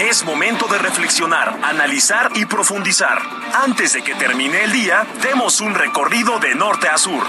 [0.00, 3.20] Es momento de reflexionar, analizar y profundizar.
[3.52, 7.22] Antes de que termine el día, demos un recorrido de norte a sur.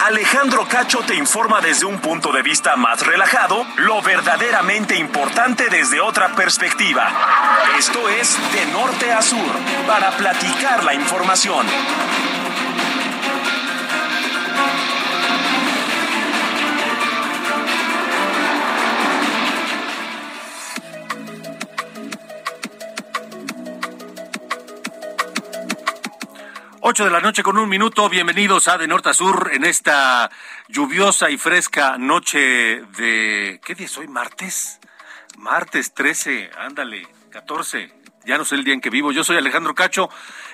[0.00, 6.00] Alejandro Cacho te informa desde un punto de vista más relajado lo verdaderamente importante desde
[6.00, 7.10] otra perspectiva.
[7.78, 9.52] Esto es De Norte a Sur,
[9.86, 11.66] para platicar la información.
[26.90, 28.08] Ocho de la noche con un minuto.
[28.08, 30.30] Bienvenidos a De Norte a Sur en esta
[30.68, 32.38] lluviosa y fresca noche
[32.96, 33.60] de.
[33.62, 34.08] ¿Qué día es hoy?
[34.08, 34.80] ¿Martes?
[35.36, 37.92] Martes 13, ándale, 14.
[38.24, 39.12] Ya no sé el día en que vivo.
[39.12, 40.08] Yo soy Alejandro Cacho.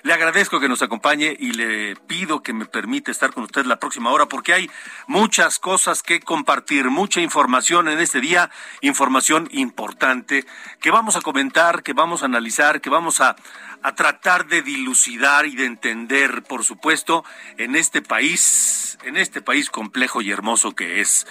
[0.04, 3.78] Le agradezco que nos acompañe y le pido que me permita estar con usted la
[3.78, 4.70] próxima hora porque hay
[5.06, 8.50] muchas cosas que compartir, mucha información en este día,
[8.82, 10.44] información importante
[10.82, 13.34] que vamos a comentar, que vamos a analizar, que vamos a,
[13.82, 17.24] a tratar de dilucidar y de entender, por supuesto,
[17.56, 21.26] en este país, en este país complejo y hermoso que es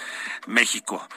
[0.48, 1.08] México.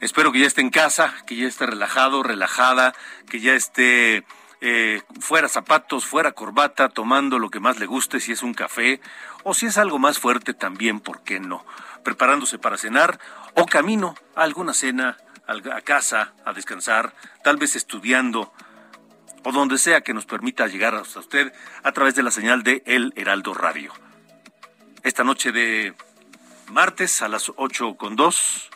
[0.00, 2.92] Espero que ya esté en casa, que ya esté relajado, relajada,
[3.30, 4.26] que ya esté
[4.60, 9.00] eh, fuera zapatos, fuera corbata, tomando lo que más le guste, si es un café
[9.44, 11.64] o si es algo más fuerte también, ¿por qué no?
[12.04, 13.18] Preparándose para cenar
[13.54, 18.52] o camino a alguna cena, a casa, a descansar, tal vez estudiando
[19.44, 21.52] o donde sea que nos permita llegar hasta usted
[21.84, 23.92] a través de la señal de El Heraldo Radio.
[25.04, 25.94] Esta noche de
[26.72, 28.70] martes a las ocho con dos,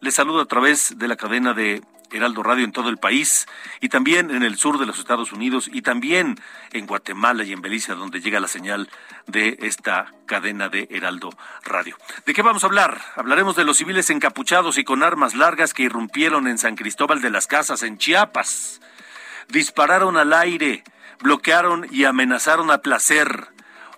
[0.00, 1.82] le saludo a través de la cadena de
[2.14, 3.46] Heraldo Radio en todo el país
[3.80, 6.36] y también en el sur de los Estados Unidos y también
[6.72, 8.88] en Guatemala y en Belice, donde llega la señal
[9.26, 11.30] de esta cadena de Heraldo
[11.64, 11.96] Radio.
[12.24, 13.00] ¿De qué vamos a hablar?
[13.16, 17.30] Hablaremos de los civiles encapuchados y con armas largas que irrumpieron en San Cristóbal de
[17.30, 18.80] las Casas, en Chiapas.
[19.48, 20.84] Dispararon al aire,
[21.20, 23.48] bloquearon y amenazaron a placer.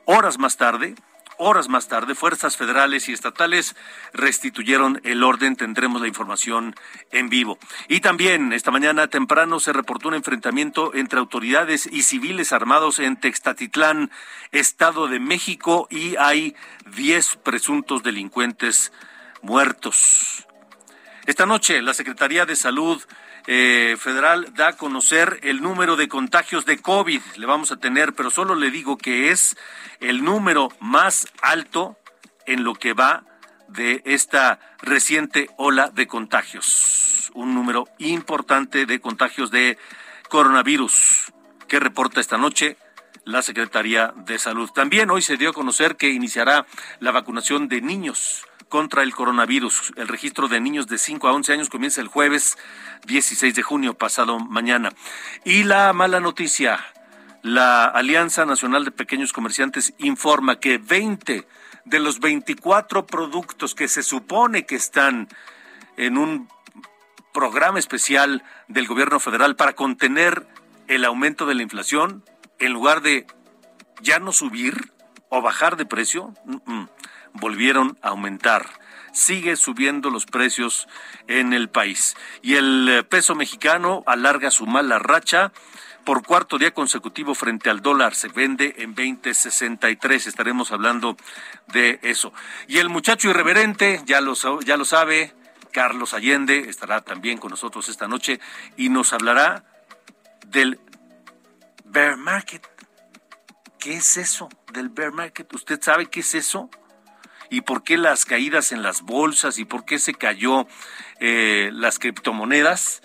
[0.04, 0.94] Horas más tarde,
[1.38, 3.76] Horas más tarde, fuerzas federales y estatales
[4.14, 5.54] restituyeron el orden.
[5.54, 6.74] Tendremos la información
[7.12, 7.58] en vivo.
[7.88, 13.16] Y también esta mañana temprano se reportó un enfrentamiento entre autoridades y civiles armados en
[13.20, 14.10] Textatitlán,
[14.50, 16.56] Estado de México, y hay
[16.94, 18.90] 10 presuntos delincuentes
[19.42, 20.46] muertos.
[21.26, 23.02] Esta noche, la Secretaría de Salud
[23.46, 27.20] eh, Federal da a conocer el número de contagios de COVID.
[27.36, 29.56] Le vamos a tener, pero solo le digo que es
[30.00, 31.96] el número más alto
[32.46, 33.24] en lo que va
[33.68, 37.30] de esta reciente ola de contagios.
[37.34, 39.78] Un número importante de contagios de
[40.28, 41.32] coronavirus
[41.68, 42.76] que reporta esta noche
[43.24, 44.70] la Secretaría de Salud.
[44.70, 46.66] También hoy se dio a conocer que iniciará
[47.00, 49.92] la vacunación de niños contra el coronavirus.
[49.96, 52.58] El registro de niños de 5 a 11 años comienza el jueves
[53.06, 54.90] 16 de junio, pasado mañana.
[55.44, 56.80] Y la mala noticia,
[57.42, 61.46] la Alianza Nacional de Pequeños Comerciantes informa que 20
[61.84, 65.28] de los 24 productos que se supone que están
[65.96, 66.48] en un
[67.32, 70.46] programa especial del gobierno federal para contener
[70.88, 72.24] el aumento de la inflación,
[72.58, 73.26] en lugar de
[74.00, 74.92] ya no subir
[75.28, 76.34] o bajar de precio,
[77.36, 78.68] volvieron a aumentar.
[79.12, 80.88] Sigue subiendo los precios
[81.26, 82.16] en el país.
[82.42, 85.52] Y el eh, peso mexicano alarga su mala racha
[86.04, 88.14] por cuarto día consecutivo frente al dólar.
[88.14, 90.26] Se vende en 20.63.
[90.26, 91.16] Estaremos hablando
[91.66, 92.32] de eso.
[92.68, 95.34] Y el muchacho irreverente, ya lo, ya lo sabe,
[95.72, 98.40] Carlos Allende, estará también con nosotros esta noche
[98.76, 99.64] y nos hablará
[100.46, 100.80] del
[101.84, 102.66] bear market.
[103.78, 105.52] ¿Qué es eso del bear market?
[105.52, 106.70] ¿Usted sabe qué es eso?
[107.50, 110.66] Y por qué las caídas en las bolsas y por qué se cayó
[111.20, 113.02] eh, las criptomonedas.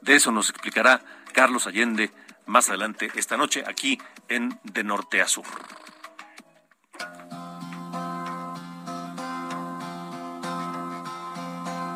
[0.00, 1.02] De eso nos explicará
[1.32, 2.10] Carlos Allende
[2.46, 3.98] más adelante esta noche aquí
[4.28, 5.44] en De Norte a Sur.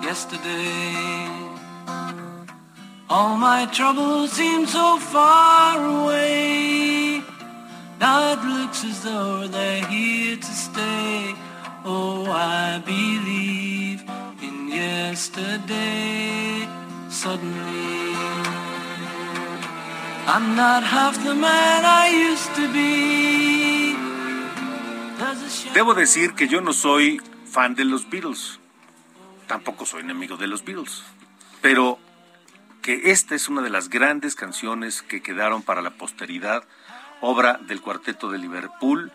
[0.03, 1.27] Yesterday,
[3.11, 7.23] all my troubles seem so far away.
[7.99, 11.35] Now it looks as though they're here to stay.
[11.89, 14.03] Oh, I believe
[14.43, 16.67] in yesterday.
[17.09, 18.13] Suddenly,
[20.27, 23.95] I'm not half the man I used to be.
[25.75, 28.59] Debo decir que yo no soy fan de los Beatles.
[29.47, 31.05] Tampoco soy enemigo de los Beatles.
[31.63, 32.01] Pero
[32.83, 36.65] que esta es una de las grandes canciones que quedaron para la posteridad,
[37.21, 39.13] obra del cuarteto de Liverpool,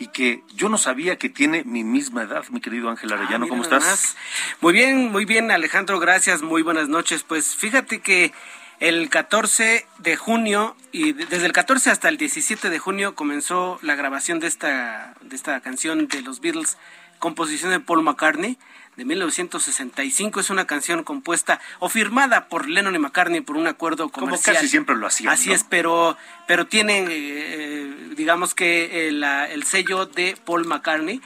[0.00, 3.44] y que yo no sabía que tiene mi misma edad, mi querido Ángel Arellano.
[3.44, 4.16] Ah, ¿Cómo estás?
[4.60, 7.22] Muy bien, muy bien, Alejandro, gracias, muy buenas noches.
[7.22, 8.32] Pues fíjate que
[8.80, 13.78] el 14 de junio y de- desde el 14 hasta el 17 de junio comenzó
[13.82, 16.78] la grabación de esta de esta canción de los Beatles,
[17.18, 18.56] composición de Paul McCartney
[19.00, 20.40] de 1965.
[20.40, 24.56] Es una canción compuesta o firmada por Lennon y McCartney por un acuerdo Como comercial.
[24.56, 25.54] casi siempre lo hacían, Así ¿no?
[25.54, 26.16] es, pero
[26.46, 31.20] pero tienen eh, digamos que eh, la- el sello de Paul McCartney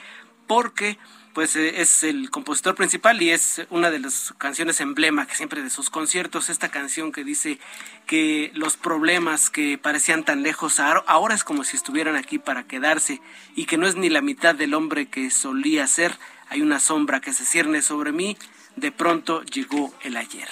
[0.46, 0.98] porque
[1.32, 5.62] pues eh, es el compositor principal y es una de las canciones emblema que siempre
[5.62, 7.58] de sus conciertos esta canción que dice
[8.06, 13.20] que los problemas que parecían tan lejos ahora es como si estuvieran aquí para quedarse
[13.56, 16.16] y que no es ni la mitad del hombre que solía ser
[16.54, 18.38] hay una sombra que se cierne sobre mí
[18.76, 20.46] de pronto llegó el ayer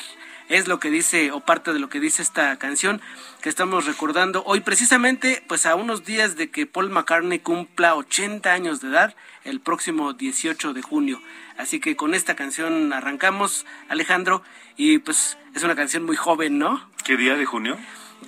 [0.48, 3.00] es lo que dice o parte de lo que dice esta canción
[3.40, 8.52] que estamos recordando hoy precisamente pues a unos días de que Paul McCartney cumpla 80
[8.52, 9.14] años de edad
[9.44, 11.20] el próximo 18 de junio.
[11.56, 14.42] Así que con esta canción arrancamos Alejandro
[14.76, 16.86] y pues es una canción muy joven, ¿no?
[17.04, 17.78] ¿Qué día de junio?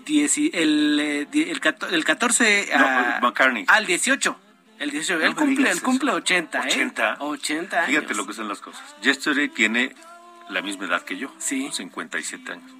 [0.07, 3.65] Dieci- el, eh, di- el, cato- el 14 No, a- McCartney.
[3.69, 4.37] al 18.
[4.79, 6.67] El 18, No él cumple, él cumple 80, ¿eh?
[6.67, 7.17] 80.
[7.21, 7.91] 80 años.
[7.91, 8.83] Fíjate lo que son las cosas.
[9.03, 9.95] Yesterday tiene
[10.51, 11.71] la misma edad que yo, Sí.
[11.73, 12.71] 57 años.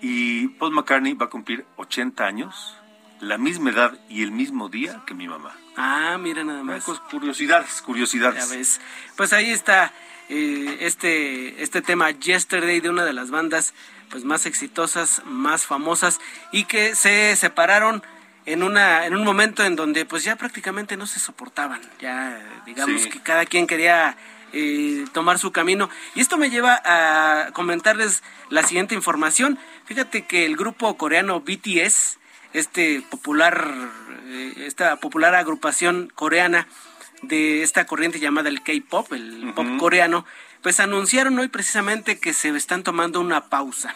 [0.00, 2.76] Y Paul McCartney va a cumplir 80 años,
[3.20, 5.56] la misma edad y el mismo día que mi mamá.
[5.76, 6.84] Ah, mira nada más.
[6.84, 8.48] Pues, curiosidades, curiosidades.
[8.48, 8.80] Ya ves.
[9.16, 9.92] Pues ahí está
[10.28, 13.74] eh, este, este tema Yesterday de una de las bandas
[14.10, 16.20] pues más exitosas, más famosas
[16.52, 18.02] y que se separaron
[18.52, 21.80] en una en un momento en donde pues ya prácticamente no se soportaban.
[22.00, 23.10] Ya digamos Sí.
[23.10, 24.16] que cada quien quería
[24.52, 25.90] eh, tomar su camino.
[26.14, 29.58] Y esto me lleva a comentarles la siguiente información.
[29.84, 32.18] Fíjate que el grupo coreano BTS,
[32.54, 33.68] este popular,
[34.24, 36.66] eh, esta popular agrupación coreana
[37.20, 40.24] de esta corriente llamada el K-pop, el pop coreano,
[40.62, 43.94] pues anunciaron hoy precisamente que se están tomando una pausa.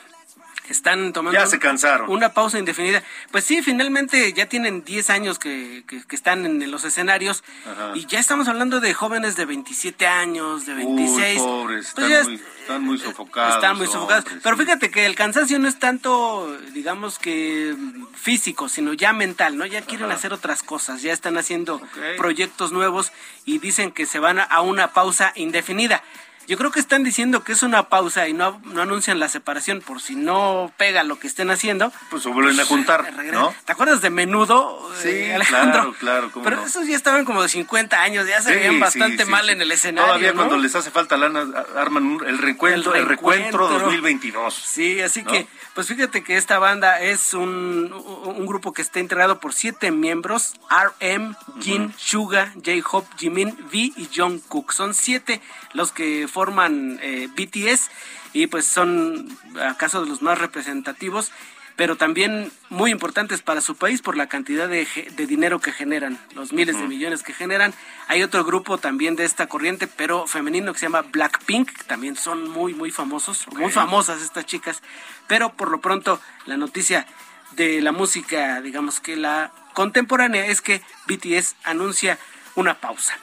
[0.69, 2.09] Están tomando Ya se cansaron.
[2.09, 3.03] una pausa indefinida.
[3.31, 7.93] Pues sí, finalmente ya tienen 10 años que, que- que están en los escenarios Ajá.
[7.95, 11.41] y ya estamos hablando de jóvenes de 27 años, de 26.
[11.41, 13.55] Uy, pobres, Pues están, muy, es- están muy sofocados.
[13.57, 14.25] están muy sofocados.
[14.43, 17.75] Pero fíjate que el cansancio no es tanto, digamos que
[18.15, 19.67] físico, sino ya mental, ¿no?
[19.67, 21.83] Ya quieren hacer otras cosas, ya están haciendo
[22.17, 23.13] proyectos nuevos
[23.45, 26.03] y dicen que se van a una pausa indefinida.
[26.49, 29.81] Yo creo que están diciendo que es una pausa y no, no anuncian la separación
[29.81, 31.93] por si no pega lo que estén haciendo.
[32.11, 33.55] Pues se vuelven a juntar, Regresa- ¿no?
[33.65, 35.95] ¿Te acuerdas de Menudo, Sí, eh, Alejandro?
[35.99, 36.67] claro, claro, Pero no.
[36.67, 39.63] esos ya estaban como de 50 años, ya se Sí, veían bastante sí, mal en
[39.63, 40.37] el escenario, Todavía ¿no?
[40.39, 41.47] cuando les hace falta lana,
[41.77, 43.79] arman un- el reencuentro, el, recuentro reencuentro.
[43.87, 44.55] 2022.
[44.55, 45.31] Sí, así ¿no?
[45.33, 49.91] que, pues fíjate que esta banda es un, un grupo que está integrado por siete
[49.91, 54.73] miembros, RM, Jin, Suga, J-Hope, Jimin, V y Jungkook.
[54.73, 55.41] Son siete
[55.73, 57.91] los que forman eh, BTS
[58.33, 59.29] y pues son
[59.61, 61.31] acaso de los más representativos
[61.77, 64.87] pero también muy importantes para su país por la cantidad de,
[65.17, 67.73] de dinero que generan, los miles de millones que generan.
[68.09, 72.17] Hay otro grupo también de esta corriente, pero femenino, que se llama Blackpink, que también
[72.17, 74.83] son muy, muy famosos, muy famosas estas chicas,
[75.27, 77.07] pero por lo pronto la noticia
[77.53, 82.19] de la música, digamos que la contemporánea, es que BTS anuncia
[82.55, 83.15] una pausa.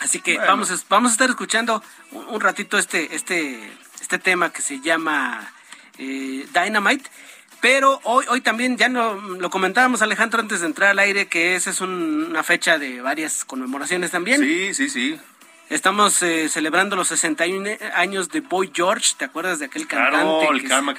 [0.00, 0.50] Así que Bueno.
[0.50, 1.82] vamos, a, vamos a estar escuchando
[2.12, 3.58] un, un ratito este, este,
[4.00, 5.52] este tema que se llama
[5.98, 7.08] eh, Dynamite.
[7.60, 11.54] Pero hoy, hoy también, ya no, lo comentábamos Alejandro antes de entrar al aire, que
[11.56, 14.40] esa es un- una fecha de varias conmemoraciones también.
[14.42, 15.18] Sí, sí, sí.
[15.70, 20.46] Estamos eh, celebrando los 61 años de Boy George, ¿te acuerdas de aquel Claro, cantante
[20.54, 20.98] el que Karma se?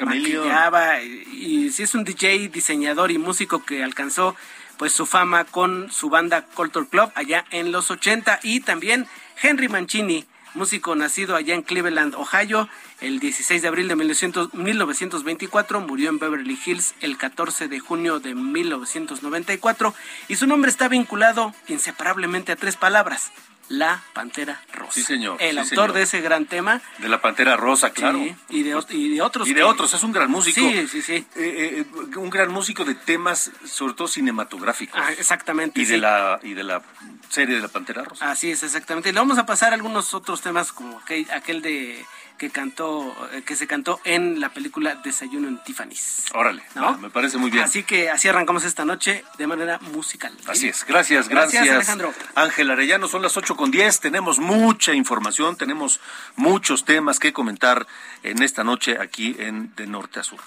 [1.03, 4.35] Y, y sí es un DJ, diseñador y músico que alcanzó
[4.77, 9.07] pues su fama con su banda Culture Club allá en los 80 y también
[9.41, 12.69] Henry Mancini, músico nacido allá en Cleveland, Ohio,
[13.01, 18.19] el 16 de abril de 1900 1924, murió en Beverly Hills el 14 de junio
[18.19, 19.93] de 1994
[20.27, 23.31] y su nombre está vinculado inseparablemente a tres palabras,
[23.69, 24.91] la Pantera Rosa.
[24.93, 25.93] Sí, señor, El sí, autor señor.
[25.93, 26.81] de ese gran tema.
[26.99, 28.19] De la Pantera Rosa, claro.
[28.19, 29.47] sí, y, de, y de otros.
[29.47, 30.59] Y de que- otros, es un gran músico.
[30.61, 31.13] Sí, sí, sí.
[31.35, 34.99] Eh, eh, un gran músico de temas, sobre todo cinematográficos.
[35.03, 35.81] Ah, exactamente.
[35.81, 36.81] y de la y de la
[37.29, 38.29] serie de la Pantera Rosa.
[38.31, 39.09] Así es, exactamente.
[39.09, 42.05] Y le vamos a pasar algunos otros temas como aquel, aquel de
[42.37, 46.25] que cantó, eh, que se cantó en la película Desayuno en Tiffany's.
[46.33, 46.97] Órale, ¿No?
[46.97, 47.63] me parece muy bien.
[47.63, 50.33] Así que así arrancamos esta noche de manera musical.
[50.47, 51.65] Así es, gracias, gracias.
[51.65, 52.13] Gracias, Alejandro.
[52.35, 55.99] Ángel Arellano, son las ocho con diez, tenemos mucha información, tenemos
[56.35, 57.87] muchos temas que comentar
[58.23, 60.39] en esta noche aquí en De Norte a Sur.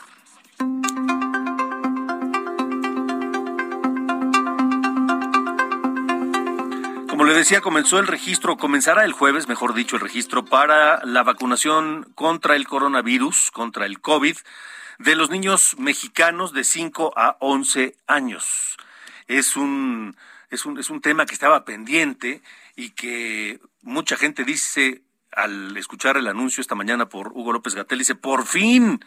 [7.29, 12.11] Le decía, comenzó el registro, comenzará el jueves, mejor dicho, el registro para la vacunación
[12.15, 14.37] contra el coronavirus, contra el COVID,
[14.99, 18.77] de los niños mexicanos de 5 a 11 años.
[19.27, 20.17] Es un,
[20.51, 22.41] es un, es un tema que estaba pendiente
[22.77, 27.99] y que mucha gente dice, al escuchar el anuncio esta mañana por Hugo López Gatel,
[27.99, 29.05] dice, por fin,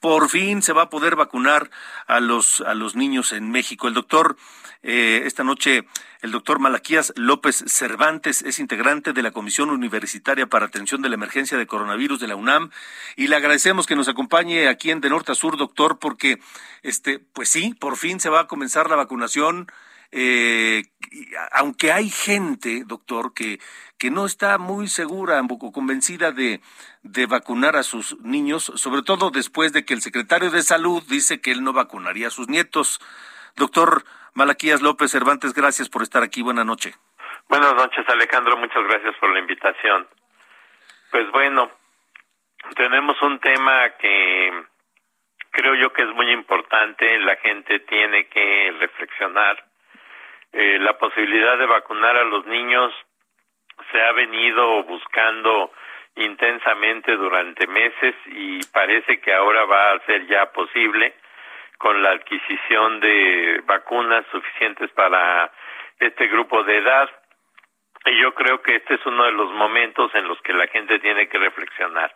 [0.00, 1.70] por fin se va a poder vacunar
[2.06, 3.88] a los, a los niños en México.
[3.88, 4.36] El doctor,
[4.82, 5.86] eh, esta noche,
[6.22, 11.16] el doctor Malaquías López Cervantes es integrante de la Comisión Universitaria para Atención de la
[11.16, 12.70] Emergencia de Coronavirus de la UNAM
[13.16, 16.38] y le agradecemos que nos acompañe aquí en De Norte a Sur, doctor, porque,
[16.82, 19.66] este, pues sí, por fin se va a comenzar la vacunación.
[20.12, 20.84] Eh,
[21.50, 23.58] aunque hay gente, doctor, que,
[23.98, 26.60] que no está muy segura o convencida de,
[27.02, 31.40] de vacunar a sus niños, sobre todo después de que el secretario de Salud dice
[31.40, 33.00] que él no vacunaría a sus nietos.
[33.56, 34.02] Doctor
[34.34, 36.42] Malaquías López Cervantes, gracias por estar aquí.
[36.42, 36.98] Buenas noches.
[37.48, 38.56] Buenas noches, Alejandro.
[38.56, 40.06] Muchas gracias por la invitación.
[41.10, 41.70] Pues bueno,
[42.76, 44.64] tenemos un tema que
[45.50, 47.18] creo yo que es muy importante.
[47.18, 49.64] La gente tiene que reflexionar.
[50.52, 52.92] Eh, la posibilidad de vacunar a los niños
[53.90, 55.72] se ha venido buscando
[56.16, 61.14] intensamente durante meses y parece que ahora va a ser ya posible
[61.82, 65.50] con la adquisición de vacunas suficientes para
[65.98, 67.10] este grupo de edad.
[68.06, 71.00] Y yo creo que este es uno de los momentos en los que la gente
[71.00, 72.14] tiene que reflexionar.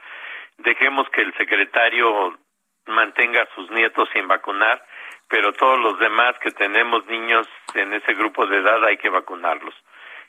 [0.59, 2.39] Dejemos que el secretario
[2.87, 4.87] mantenga a sus nietos sin vacunar,
[5.29, 9.75] pero todos los demás que tenemos niños en ese grupo de edad hay que vacunarlos.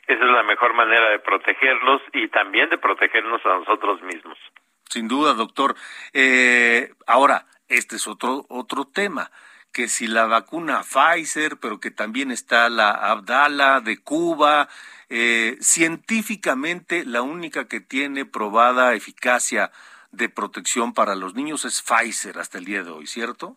[0.08, 4.36] Esa es la mejor manera de protegerlos y también de protegernos a nosotros mismos.
[4.88, 5.76] Sin duda, doctor.
[6.12, 9.30] Eh, ahora, este es otro, otro tema,
[9.72, 14.68] que si la vacuna Pfizer, pero que también está la Abdala de Cuba,
[15.10, 19.70] eh, científicamente la única que tiene probada eficacia
[20.10, 23.56] de protección para los niños es Pfizer hasta el día de hoy, ¿cierto?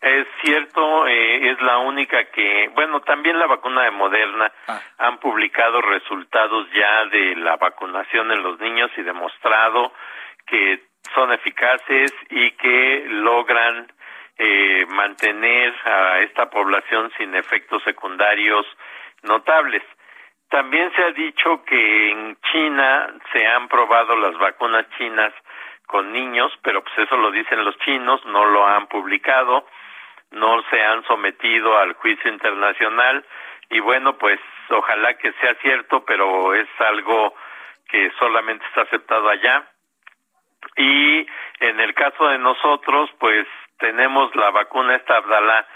[0.00, 4.80] Es cierto, eh, es la única que, bueno, también la vacuna de Moderna Ah.
[4.96, 9.92] han publicado resultados ya de la vacunación en los niños y demostrado
[10.46, 13.92] que son eficaces y que logran
[14.38, 18.66] eh, mantener a esta población sin efectos secundarios
[19.22, 19.82] notables.
[20.48, 25.32] También se ha dicho que en China se han probado las vacunas chinas
[25.86, 29.66] con niños, pero pues eso lo dicen los chinos, no lo han publicado
[30.30, 33.24] no se han sometido al juicio internacional
[33.68, 37.34] y bueno, pues ojalá que sea cierto, pero es algo
[37.88, 39.69] que solamente está aceptado allá.
[40.76, 41.26] Y
[41.60, 43.46] en el caso de nosotros, pues
[43.78, 45.66] tenemos la vacuna esta Abdala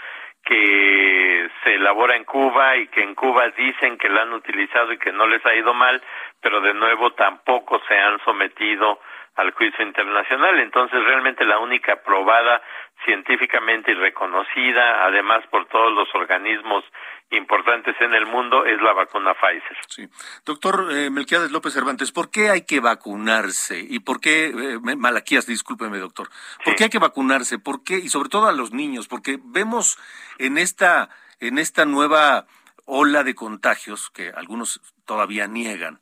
[0.43, 4.99] que se elabora en Cuba y que en Cuba dicen que la han utilizado y
[4.99, 6.01] que no les ha ido mal,
[6.39, 8.99] pero de nuevo tampoco se han sometido
[9.35, 10.59] al juicio internacional.
[10.59, 12.61] Entonces, realmente la única aprobada
[13.03, 16.83] científicamente y reconocida, además por todos los organismos
[17.31, 19.77] importantes en el mundo, es la vacuna Pfizer.
[19.89, 20.07] Sí.
[20.45, 23.79] Doctor eh, Melquiades López Cervantes, ¿por qué hay que vacunarse?
[23.79, 26.29] ¿Y por qué, eh, Malaquías, discúlpeme, doctor,
[26.63, 26.75] ¿por Sí.
[26.77, 27.59] qué hay que vacunarse?
[27.59, 27.95] ¿Por qué?
[27.97, 29.97] Y sobre todo a los niños, porque vemos
[30.37, 32.45] en esta, en esta nueva
[32.85, 35.99] ola de contagios, que algunos todavía niegan,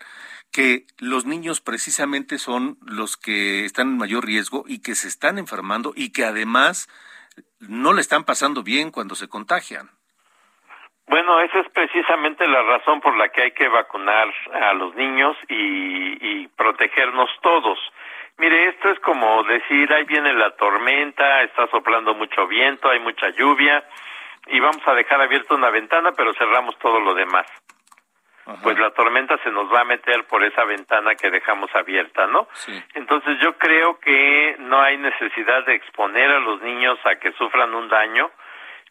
[0.53, 5.37] que los niños precisamente son los que están en mayor riesgo y que se están
[5.37, 6.87] enfermando y que además
[7.59, 9.89] no le están pasando bien cuando se contagian.
[11.07, 15.35] Bueno, esa es precisamente la razón por la que hay que vacunar a los niños
[15.49, 17.77] y, protegernos todos.
[18.37, 23.29] Mire, esto es como decir, ahí viene la tormenta, está soplando mucho viento, hay mucha
[23.31, 23.83] lluvia
[24.47, 27.45] y vamos a dejar abierta una ventana, pero cerramos todo lo demás.
[28.61, 32.47] Pues la tormenta se nos va a meter por esa ventana que dejamos abierta, ¿no?
[32.53, 32.73] Sí.
[32.93, 37.73] Entonces yo creo que no hay necesidad de exponer a los niños a que sufran
[37.73, 38.29] un daño.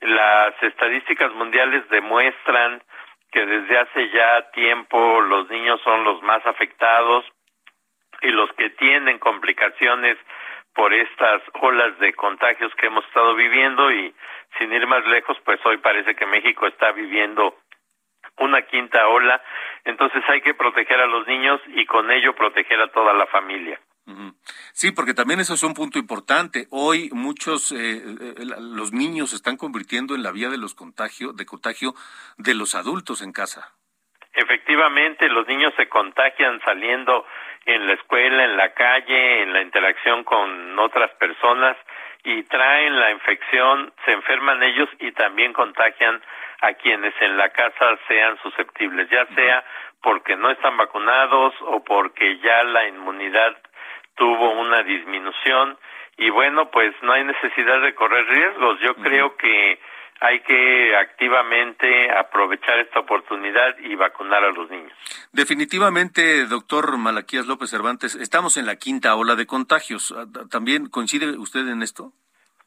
[0.01, 2.83] Las estadísticas mundiales demuestran
[3.31, 7.25] que desde hace ya tiempo los niños son los más afectados
[8.23, 10.17] y los que tienen complicaciones
[10.75, 14.15] por estas olas de contagios que hemos estado viviendo y
[14.59, 17.57] sin ir más lejos, pues hoy parece que México está viviendo
[18.43, 19.43] una quinta ola,
[19.85, 23.81] entonces hay que proteger a los niños y con ello proteger a toda la familia.
[24.73, 26.67] Sí, porque también eso es un punto importante.
[26.71, 31.37] Hoy muchos eh, eh, los niños se están convirtiendo en la vía de los contagios,
[31.37, 31.95] de contagio
[32.37, 33.73] de los adultos en casa.
[34.35, 37.27] Efectivamente, los niños se contagian saliendo
[37.67, 41.77] en la escuela, en la calle, en la interacción con otras personas
[42.25, 46.23] y traen la infección, se enferman ellos y también contagian
[46.63, 49.65] a quienes en la casa sean susceptibles, ya sea
[50.01, 53.57] porque no están vacunados o porque ya la inmunidad
[54.17, 55.77] tuvo una disminución
[56.17, 58.79] y bueno, pues no hay necesidad de correr riesgos.
[58.81, 59.81] Yo creo que
[60.21, 64.93] hay que activamente aprovechar esta oportunidad y vacunar a los niños.
[65.33, 70.15] Definitivamente, doctor Malaquías López Cervantes, estamos en la quinta ola de contagios.
[70.17, 72.13] Ah, ¿También coincide usted en esto?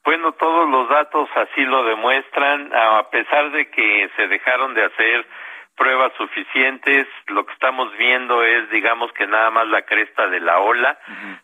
[0.05, 5.25] Bueno, todos los datos así lo demuestran, a pesar de que se dejaron de hacer
[5.75, 7.07] pruebas suficientes.
[7.27, 10.97] Lo que estamos viendo es, digamos que nada más la cresta de la ola.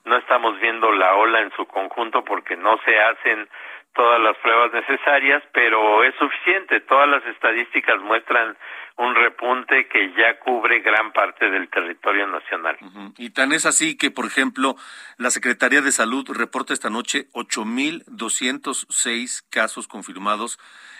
[0.05, 3.49] No estamos viendo la ola en su conjunto porque no se hacen
[3.93, 6.79] todas las pruebas necesarias, pero es suficiente.
[6.81, 8.57] Todas las estadísticas muestran
[8.97, 12.77] un repunte que ya cubre gran parte del territorio nacional.
[13.17, 14.75] Y tan es así que, por ejemplo,
[15.17, 20.59] la Secretaría de Salud reporta esta noche 8.206 casos confirmados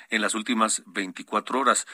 [0.09, 1.87] en las últimas 24 horas,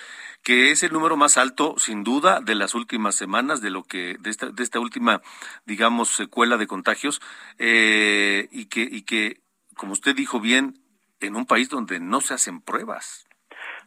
[0.43, 4.15] que es el número más alto, sin duda, de las últimas semanas, de lo que
[4.19, 5.21] de esta, de esta última,
[5.65, 7.21] digamos, secuela de contagios,
[7.59, 9.41] eh, y que y que,
[9.75, 10.73] como usted dijo bien,
[11.21, 13.27] en un país donde no se hacen pruebas.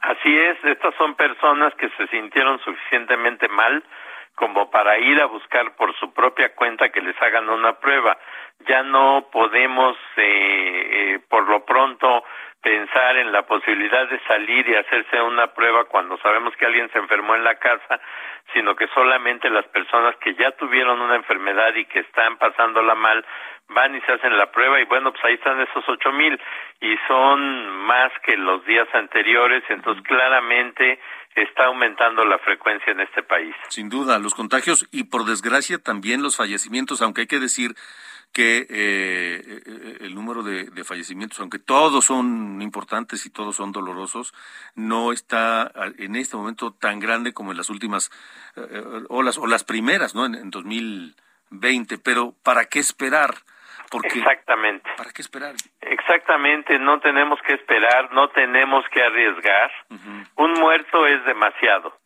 [0.01, 3.85] Así es, estas son personas que se sintieron suficientemente mal
[4.35, 8.17] como para ir a buscar por su propia cuenta que les hagan una prueba.
[8.67, 10.23] Ya no podemos, eh,
[10.93, 12.25] eh, por lo pronto,
[12.63, 16.99] pensar en la posibilidad de salir y hacerse una prueba cuando sabemos que alguien se
[16.99, 18.01] enfermó en la casa,
[18.55, 23.25] sino que solamente las personas que ya tuvieron una enfermedad y que están pasándola mal
[23.75, 26.39] van y se hacen la prueba y bueno, pues ahí están esos ocho mil
[26.81, 30.99] y son más que los días anteriores, entonces claramente
[31.35, 33.55] está aumentando la frecuencia en este país.
[33.69, 37.75] Sin duda, los contagios y por desgracia también los fallecimientos, aunque hay que decir
[38.33, 44.33] que eh, eh, el número de, fallecimientos, aunque todos son importantes y todos son dolorosos,
[44.75, 48.11] no está en este momento tan grande como en las últimas
[48.57, 50.27] eh, olas o las primeras, ¿no?
[50.27, 51.99] En, en 2020.
[51.99, 53.35] Pero ¿para qué esperar?
[53.91, 54.89] Porque, Exactamente.
[54.97, 55.55] ¿Para qué esperar?
[55.81, 59.71] Exactamente, no tenemos que esperar, no tenemos que arriesgar.
[60.37, 61.99] Un muerto es demasiado.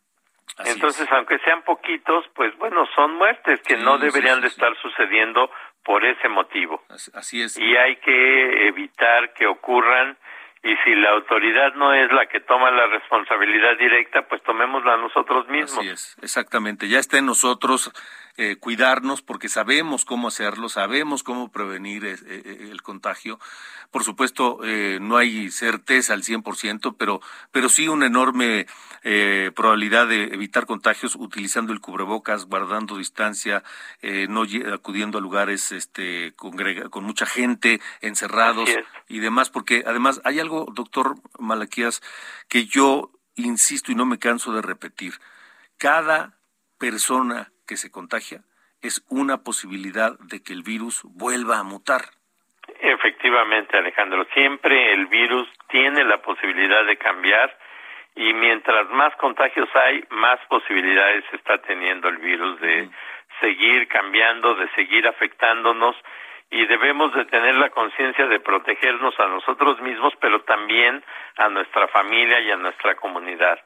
[0.65, 5.51] Entonces, aunque sean poquitos, pues bueno, son muertes que no deberían de estar sucediendo
[5.83, 6.83] por ese motivo.
[6.89, 7.57] Así es.
[7.57, 10.17] Y hay que evitar que ocurran
[10.63, 15.47] y si la autoridad no es la que toma la responsabilidad directa, pues tomémosla nosotros
[15.47, 15.77] mismos.
[15.77, 16.87] Así es, exactamente.
[16.87, 17.91] Ya está en nosotros
[18.37, 23.39] eh, cuidarnos porque sabemos cómo hacerlo, sabemos cómo prevenir eh, eh, el contagio.
[23.91, 24.59] Por supuesto,
[24.99, 27.21] no hay certeza al 100%, pero,
[27.51, 28.67] pero sí una enorme
[29.55, 33.63] probabilidad de evitar contagios utilizando el cubrebocas, guardando distancia,
[34.27, 34.43] no
[34.73, 36.57] acudiendo a lugares este, con,
[36.89, 38.69] con mucha gente, encerrados
[39.07, 42.01] y demás, porque además hay algo, doctor Malaquías,
[42.49, 45.21] que yo insisto y no me canso de repetir.
[45.77, 46.37] Cada
[46.77, 48.41] persona que se contagia
[48.81, 52.01] es una posibilidad de que el virus vuelva a mutar.
[52.79, 57.57] Efectivamente, Alejandro, siempre el virus tiene la posibilidad de cambiar
[58.15, 62.89] y mientras más contagios hay, más posibilidades está teniendo el virus de
[63.41, 65.95] seguir cambiando, de seguir afectándonos
[66.49, 71.03] y debemos de tener la conciencia de protegernos a nosotros mismos, pero también
[71.37, 73.59] a nuestra familia y a nuestra comunidad.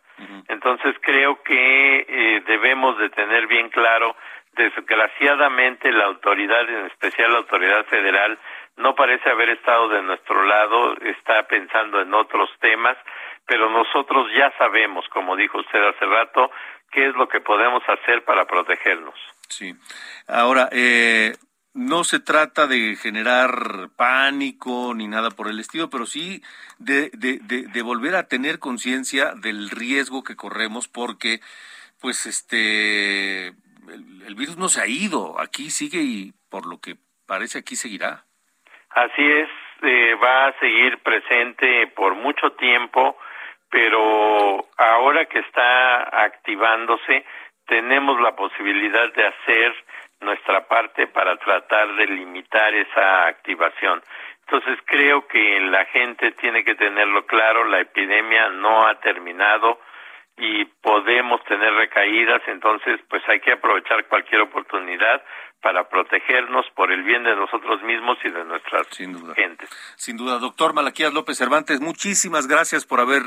[0.48, 4.16] Entonces creo que eh, debemos de tener bien claro,
[4.54, 8.38] desgraciadamente la autoridad, en especial la autoridad federal,
[8.78, 12.98] no parece haber estado de nuestro lado, está pensando en otros temas,
[13.46, 16.52] pero nosotros ya sabemos, como dijo usted hace rato,
[16.92, 19.16] qué es lo que podemos hacer para protegernos.
[19.48, 19.74] Sí.
[20.28, 21.34] Ahora, eh,
[21.80, 26.42] no se trata de generar pánico ni nada por el estilo, pero sí
[26.78, 31.40] de, de, volver a tener conciencia del riesgo que corremos porque,
[32.02, 37.60] pues, este, el, virus no se ha ido, aquí sigue y por lo que parece
[37.60, 38.26] aquí seguirá.
[38.90, 39.50] Así es,
[39.82, 43.18] eh, va a seguir presente por mucho tiempo,
[43.70, 47.26] pero ahora que está activándose,
[47.68, 49.76] tenemos la posibilidad de hacer
[50.22, 54.02] nuestra parte para tratar de limitar esa activación.
[54.46, 59.80] Entonces creo que la gente tiene que tenerlo claro, la epidemia no ha terminado
[60.38, 65.22] y podemos tener recaídas, entonces pues hay que aprovechar cualquier oportunidad
[65.62, 69.36] para protegernos por el bien de nosotros mismos y de nuestras Sin duda.
[69.36, 69.70] gentes.
[69.98, 73.24] Sin duda, doctor Malaquías López Cervantes, muchísimas gracias por haber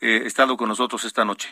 [0.00, 1.48] eh, estado con nosotros esta noche.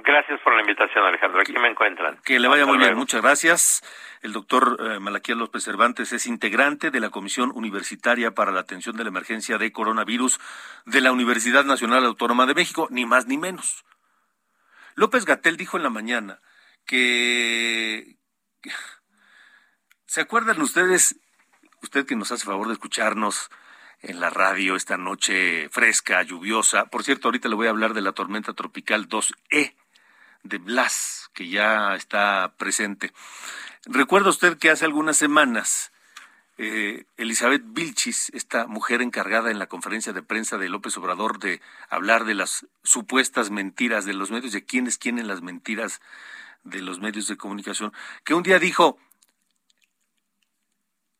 [0.00, 1.42] Gracias por la invitación, Alejandro.
[1.42, 2.18] Aquí me encuentran.
[2.24, 3.82] Que le vaya Hasta muy bien, muchas gracias.
[4.22, 8.96] El doctor eh, Malaquías López Cervantes es integrante de la Comisión Universitaria para la Atención
[8.96, 10.40] de la Emergencia de Coronavirus
[10.86, 13.84] de la Universidad Nacional Autónoma de México, ni más ni menos.
[14.94, 16.40] López Gatel dijo en la mañana
[16.86, 18.16] que...
[20.06, 21.20] ¿Se acuerdan ustedes,
[21.82, 23.50] usted que nos hace favor de escucharnos
[24.00, 26.86] en la radio esta noche fresca, lluviosa?
[26.86, 29.74] Por cierto, ahorita le voy a hablar de la tormenta tropical 2E
[30.42, 33.12] de Blas, que ya está presente.
[33.84, 35.92] Recuerda usted que hace algunas semanas
[36.58, 41.60] eh, Elizabeth Vilchis, esta mujer encargada en la conferencia de prensa de López Obrador de
[41.88, 46.00] hablar de las supuestas mentiras de los medios, de quiénes tienen las mentiras
[46.62, 47.92] de los medios de comunicación,
[48.24, 48.98] que un día dijo,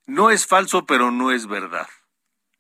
[0.07, 1.89] no es falso, pero no es verdad.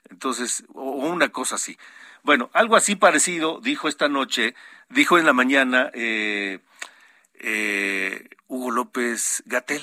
[0.08, 1.78] Entonces, o o una cosa así.
[2.22, 4.54] Bueno, algo así parecido dijo esta noche,
[4.88, 6.60] dijo en la mañana eh,
[7.34, 9.82] eh, Hugo López Gatel,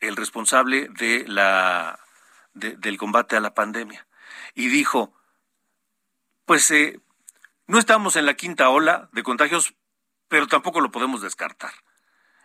[0.00, 2.00] el responsable de la
[2.54, 4.06] de- del combate a la pandemia,
[4.54, 5.12] y dijo,
[6.46, 7.00] pues eh,
[7.66, 9.74] no estamos en la quinta ola de contagios,
[10.28, 11.72] pero tampoco lo podemos descartar.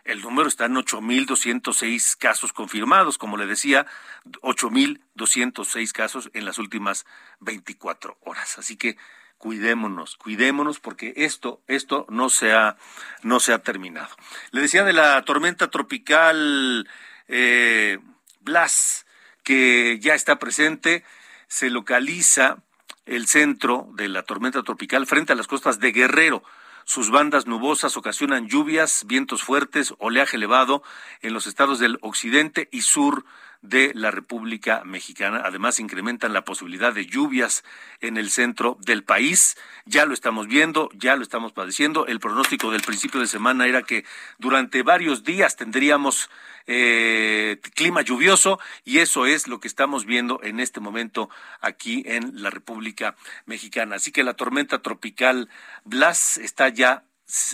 [0.04, 3.86] El número está en 8.206 casos confirmados, como le decía,
[4.24, 7.06] 8.206 casos en las últimas
[7.40, 8.58] 24 horas.
[8.58, 8.96] Así que
[9.38, 12.76] cuidémonos, cuidémonos porque esto, esto no se ha,
[13.22, 14.14] no se ha terminado.
[14.50, 16.88] Le decía de la tormenta tropical
[17.28, 17.98] eh,
[18.40, 19.06] Blas,
[19.42, 21.04] que ya está presente,
[21.48, 22.62] se localiza
[23.04, 26.42] el centro de la tormenta tropical frente a las costas de Guerrero.
[26.84, 30.82] Sus bandas nubosas ocasionan lluvias, vientos fuertes, oleaje elevado
[31.20, 33.24] en los estados del occidente y sur
[33.62, 35.42] de la República Mexicana.
[35.44, 37.64] Además, incrementan la posibilidad de lluvias
[38.00, 39.56] en el centro del país.
[39.86, 42.06] Ya lo estamos viendo, ya lo estamos padeciendo.
[42.06, 44.04] El pronóstico del principio de semana era que
[44.38, 46.28] durante varios días tendríamos
[46.66, 52.42] eh, clima lluvioso y eso es lo que estamos viendo en este momento aquí en
[52.42, 53.96] la República Mexicana.
[53.96, 55.48] Así que la tormenta tropical
[55.84, 57.04] Blas está ya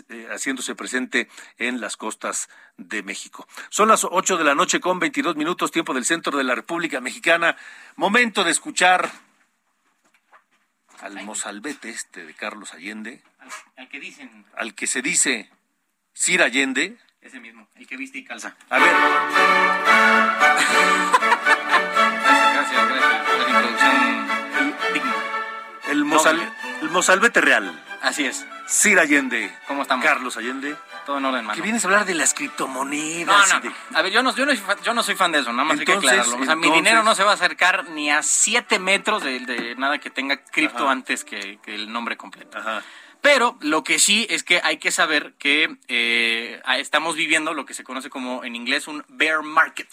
[0.08, 3.46] eh, haciéndose presente en las costas de México.
[3.70, 7.00] Son las 8 de la noche con 22 minutos, tiempo del centro de la República
[7.00, 7.56] Mexicana.
[7.96, 9.10] Momento de escuchar
[11.00, 13.22] al mozalbete este de Carlos Allende,
[13.76, 15.50] Al que dicen, al que se dice
[16.12, 16.98] Sir Allende.
[17.20, 18.56] ese mismo, el que viste y calza.
[18.70, 18.92] A ver,
[22.54, 23.38] Gracias, gracias.
[23.38, 25.14] La introducción digna.
[25.88, 28.44] el, mozal- el mozalbete real, Así es.
[28.68, 29.50] Sir Allende.
[29.66, 30.04] ¿Cómo estamos?
[30.04, 30.76] Carlos Allende.
[31.06, 31.54] Todo en orden, mano.
[31.56, 33.48] Que vienes a hablar de las criptomonedas.
[33.50, 33.98] no, y de- no.
[33.98, 35.64] A ver, yo no, yo no, soy fan- yo no soy fan de eso, nada
[35.64, 36.42] más hay Entonces, que aclararlo.
[36.42, 39.74] O sea, mi dinero no se va a acercar ni a 7 metros de, de
[39.76, 40.92] nada que tenga cripto Ajá.
[40.92, 42.58] antes que, que el nombre completo.
[42.58, 42.82] Ajá.
[43.22, 47.74] Pero lo que sí es que hay que saber que eh, estamos viviendo lo que
[47.74, 49.88] se conoce como en inglés un bear market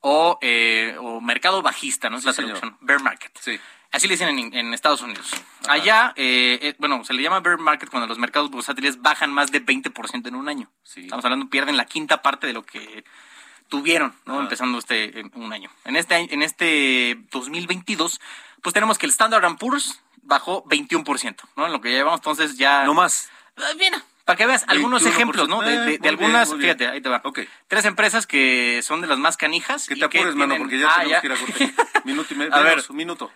[0.00, 2.16] o, eh, o mercado bajista, ¿no?
[2.16, 2.58] Es Sí, la señor.
[2.58, 2.78] traducción.
[2.86, 3.32] Bear market.
[3.40, 3.60] Sí.
[3.92, 5.30] Así le dicen en, en Estados Unidos.
[5.68, 9.52] Allá, eh, eh, bueno, se le llama bear market cuando los mercados bursátiles bajan más
[9.52, 10.70] de 20% en un año.
[10.82, 11.02] Sí.
[11.02, 13.04] Estamos hablando, pierden la quinta parte de lo que
[13.68, 14.34] tuvieron, ¿no?
[14.34, 14.42] Ajá.
[14.44, 15.70] Empezando este un año.
[15.84, 18.18] En este en este 2022,
[18.62, 21.66] pues tenemos que el Standard Poor's bajó 21%, ¿no?
[21.66, 23.28] En lo que llevamos, entonces ya No más.
[23.58, 25.08] Ah, Mira, para que veas algunos 21%.
[25.08, 25.60] ejemplos, ¿no?
[25.62, 27.20] De, de- de Eh, muy algunas, bien, fíjate, ahí te va.
[27.24, 27.40] Ok.
[27.68, 29.86] Tres empresas que son de las más canijas.
[29.88, 31.74] Que y te apures, mano, tienen- porque ya Ah, tenemos que ir a corte.
[32.04, 32.54] Minuto y medio.
[32.54, 32.82] A ver.
[32.88, 33.30] un minuto.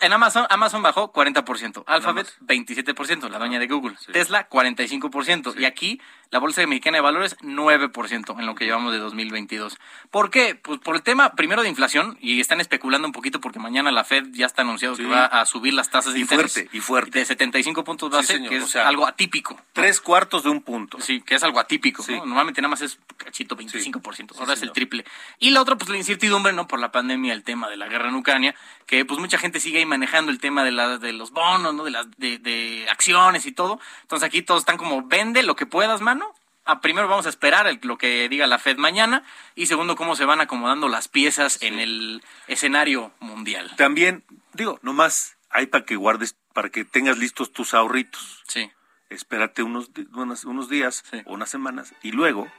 [0.00, 2.48] En Amazon, Amazon bajó 40%, Alphabet más.
[2.48, 4.10] 27%, la dueña de Google, Sí.
[4.10, 8.98] Tesla 45% y aquí la Bolsa Mexicana de Valores 9% en lo que llevamos de
[8.98, 9.78] 2022.
[10.10, 10.54] ¿Por qué?
[10.54, 14.02] Pues por el tema primero de inflación y están especulando un poquito porque mañana la
[14.04, 15.02] Fed ya está anunciado Sí.
[15.02, 17.18] que va a subir las tasas de Y interés fuerte, y fuerte.
[17.20, 19.60] de 75 puntos base, que es o sea, algo atípico.
[19.72, 21.00] Tres cuartos de un punto.
[21.00, 22.02] Sí, que es algo atípico.
[22.02, 22.12] Sí.
[22.12, 22.26] ¿no?
[22.26, 24.14] Normalmente nada más es cachito 25%.
[24.34, 25.04] Sí, Ahora es el triple.
[25.38, 26.66] Y la otra, pues la incertidumbre, ¿no?
[26.68, 28.54] Por la pandemia, el tema de la guerra en Ucrania,
[28.86, 31.84] que pues mucha gente sigue ahí manejando el tema de, la, de los bonos, ¿no?
[31.84, 33.80] De, las de, de acciones y todo.
[34.02, 36.34] Entonces aquí todos están como, vende lo que puedas, mano.
[36.66, 39.24] Ah, primero vamos a esperar el- lo que diga la Fed mañana.
[39.54, 43.74] Y segundo, cómo se van acomodando las piezas en el escenario mundial.
[43.76, 48.42] También, digo, nomás hay para que guardes, para que tengas listos tus ahorritos.
[48.46, 48.70] Sí.
[49.10, 51.22] Espérate unos, unos, unos días Sí.
[51.26, 52.50] o unas semanas y luego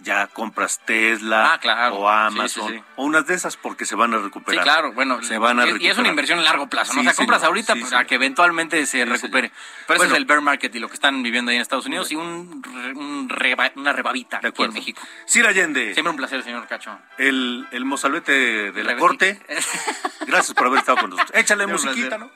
[0.00, 1.96] ya compras Tesla Ah, claro.
[1.96, 2.84] o Amazon Sí, sí, sí.
[2.94, 4.62] o unas de esas porque se van a Sí, recuperar.
[4.62, 7.00] claro, bueno, se van a y- y es una inversión a largo plazo, ¿no?
[7.00, 7.48] O sea, compras señor.
[7.48, 8.06] ahorita para señor.
[8.06, 9.48] que eventualmente se recupere.
[9.88, 10.04] Pero Bueno.
[10.04, 12.14] ese es el bear market y lo que están viviendo ahí en Estados Unidos y
[12.14, 15.02] un, re- un reba- una rebabita De aquí en México.
[15.26, 16.96] Sir Allende, Siempre un placer, señor Cacho.
[17.18, 19.40] el, el mozalbete de la corte,
[20.28, 21.36] gracias por haber estado con nosotros.
[21.36, 22.18] Échale Un musiquita.
[22.18, 22.30] ¿no?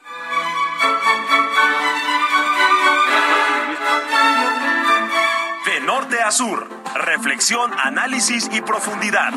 [5.82, 9.32] Norte a sur, reflexión, análisis y profundidad.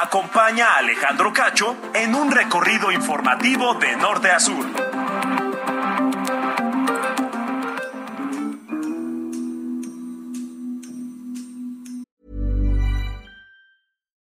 [0.00, 4.66] Acompaña a Alejandro Cacho en un recorrido informativo de norte a sur.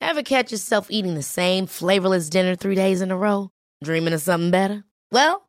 [0.01, 3.51] Ever catch yourself eating the same flavorless dinner three days in a row?
[3.83, 4.83] Dreaming of something better?
[5.11, 5.48] Well,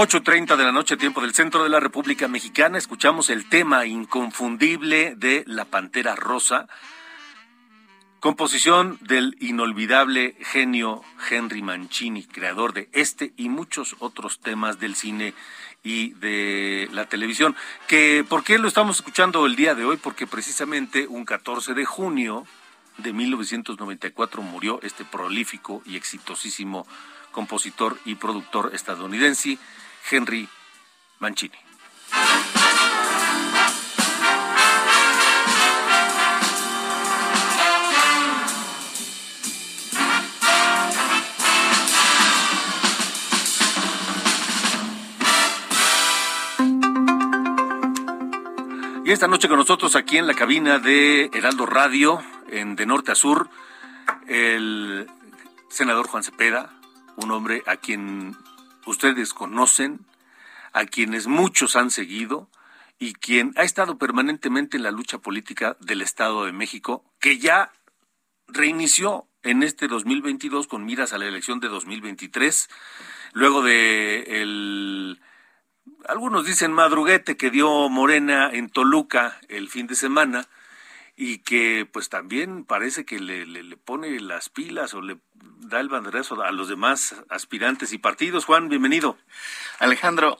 [0.00, 2.78] Ocho treinta de la noche, tiempo del centro de la República Mexicana.
[2.78, 6.68] Escuchamos el tema inconfundible de La Pantera Rosa,
[8.20, 15.34] composición del inolvidable genio Henry Mancini, creador de este y muchos otros temas del cine
[15.82, 17.56] y de la televisión.
[17.88, 19.96] Que, ¿Por qué lo estamos escuchando el día de hoy?
[19.96, 22.46] Porque precisamente un 14 de junio
[22.98, 26.86] de 1994 murió este prolífico y exitosísimo
[27.32, 29.58] compositor y productor estadounidense,
[30.10, 30.48] Henry
[31.18, 31.58] Mancini.
[49.08, 53.10] Y esta noche con nosotros aquí en la cabina de Heraldo Radio, en de norte
[53.10, 53.48] a sur,
[54.26, 55.06] el
[55.70, 56.78] senador Juan Cepeda,
[57.16, 58.36] un hombre a quien
[58.88, 60.06] ustedes conocen,
[60.72, 62.48] a quienes muchos han seguido
[62.98, 67.72] y quien ha estado permanentemente en la lucha política del Estado de México, que ya
[68.48, 72.68] reinició en este 2022 con miras a la elección de 2023,
[73.32, 75.20] luego de el
[76.06, 80.46] algunos dicen madruguete que dio Morena en Toluca el fin de semana
[81.20, 85.88] y que pues también parece que le, le, pone las pilas o le da el
[85.88, 88.44] banderazo a los demás aspirantes y partidos.
[88.44, 89.18] Juan, bienvenido.
[89.80, 90.38] Alejandro,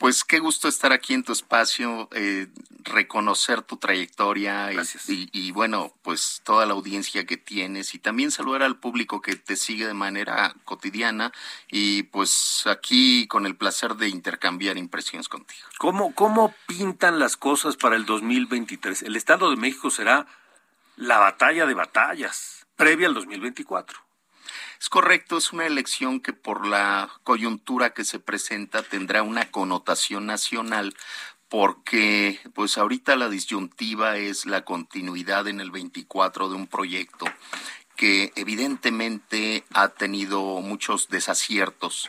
[0.00, 2.46] pues qué gusto estar aquí en tu espacio, eh,
[2.84, 8.30] reconocer tu trayectoria y, y, y, bueno, pues toda la audiencia que tienes y también
[8.30, 11.32] saludar al público que te sigue de manera cotidiana
[11.70, 15.68] y pues aquí con el placer de intercambiar impresiones contigo.
[15.76, 19.02] ¿Cómo, cómo pintan las cosas para el 2023?
[19.02, 20.26] El Estado de México será
[20.96, 24.09] la batalla de batallas previa al 2024.
[24.80, 30.24] Es correcto, es una elección que por la coyuntura que se presenta tendrá una connotación
[30.24, 30.96] nacional
[31.50, 37.26] porque pues ahorita la disyuntiva es la continuidad en el 24 de un proyecto
[37.94, 42.08] que evidentemente ha tenido muchos desaciertos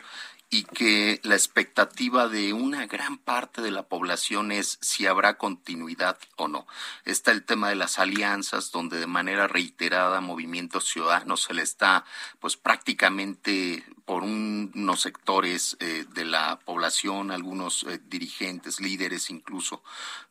[0.54, 6.18] y que la expectativa de una gran parte de la población es si habrá continuidad
[6.36, 6.66] o no.
[7.06, 12.04] Está el tema de las alianzas, donde de manera reiterada Movimiento Ciudadano se le está,
[12.38, 19.82] pues prácticamente por unos sectores eh, de la población, algunos eh, dirigentes, líderes incluso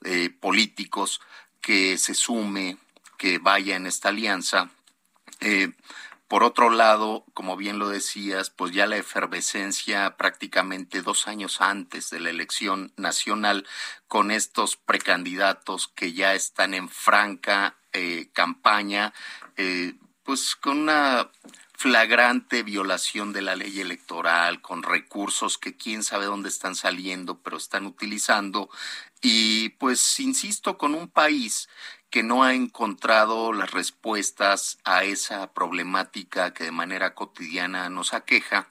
[0.04, 1.20] eh, políticos,
[1.62, 2.78] que se sume,
[3.18, 4.70] que vaya en esta alianza.
[6.32, 12.10] Por otro lado, como bien lo decías, pues ya la efervescencia prácticamente dos años antes
[12.10, 13.68] de la elección nacional
[14.08, 19.14] con estos precandidatos que ya están en franca eh, campaña,
[19.58, 21.30] eh, pues con una
[21.74, 27.58] flagrante violación de la ley electoral, con recursos que quién sabe dónde están saliendo, pero
[27.58, 28.70] están utilizando.
[29.22, 31.68] Y pues, insisto, con un país
[32.12, 38.68] que no ha encontrado las respuestas a esa problemática que de manera cotidiana nos aqueja,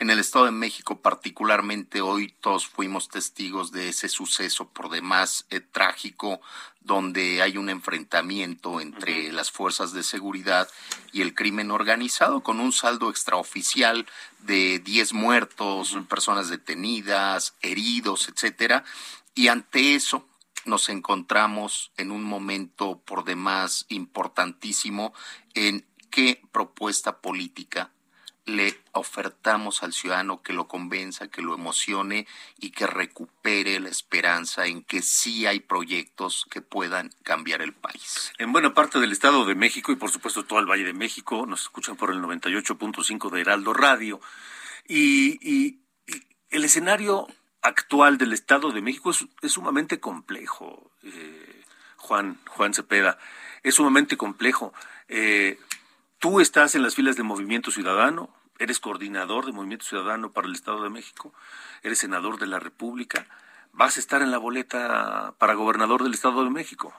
[0.00, 5.44] En el Estado de México, particularmente hoy, todos fuimos testigos de ese suceso por demás
[5.50, 6.40] eh, trágico,
[6.80, 10.68] donde hay un enfrentamiento entre las fuerzas de seguridad
[11.12, 14.06] y el crimen organizado, con un saldo extraoficial
[14.38, 18.84] de 10 muertos, personas detenidas, heridos, etcétera.
[19.34, 20.28] Y ante eso,
[20.68, 25.12] nos encontramos en un momento por demás importantísimo
[25.54, 27.90] en qué propuesta política
[28.48, 32.26] le ofertamos al ciudadano que lo convenza, que lo emocione
[32.58, 38.32] y que recupere la esperanza en que sí hay proyectos que puedan cambiar el país.
[38.38, 41.44] En buena parte del Estado de México y por supuesto todo el Valle de México
[41.46, 44.20] nos escuchan por el 98.5 de Heraldo Radio
[44.88, 45.80] y, y,
[46.50, 47.28] el escenario
[47.62, 51.64] actual del Estado de México es, sumamente complejo, eh,
[51.96, 53.18] Juan, Juan Cepeda,
[53.62, 54.72] es sumamente complejo.
[55.08, 55.58] Eh,
[56.18, 60.54] tú estás en las filas de Movimiento Ciudadano, eres coordinador de Movimiento Ciudadano para el
[60.54, 61.32] Estado de México,
[61.82, 63.26] eres senador de la República,
[63.72, 66.92] vas a estar en la boleta para gobernador del Estado de México.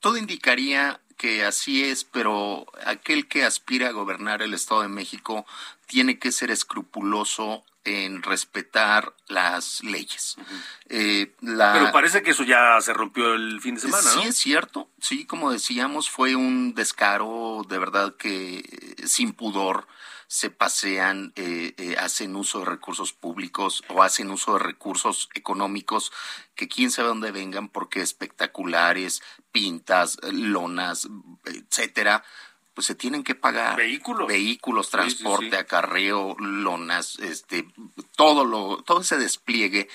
[0.00, 5.44] Todo indicaría que así es, pero aquel que aspira a gobernar el Estado de México
[5.86, 10.36] tiene que ser escrupuloso en respetar las leyes.
[10.88, 14.90] Eh, pero parece que eso ya se rompió el fin de semana, sí, es cierto.
[15.00, 19.86] Sí, como decíamos, fue un descaro de verdad que sin pudor
[20.30, 26.12] se pasean, eh, eh, hacen uso de recursos públicos o hacen uso de recursos económicos
[26.54, 31.08] que quién sabe dónde vengan porque espectaculares, pintas, lonas,
[31.44, 32.22] etcétera,
[32.80, 33.76] pues se tienen que pagar.
[33.76, 34.26] Vehículos.
[34.26, 37.68] Vehículos, transporte, acarreo, lonas, este,
[38.16, 39.86] todo lo, todo ese despliegue.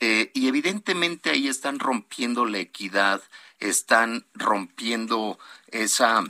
[0.00, 3.22] Eh, y evidentemente ahí están rompiendo la equidad,
[3.60, 6.24] están rompiendo esa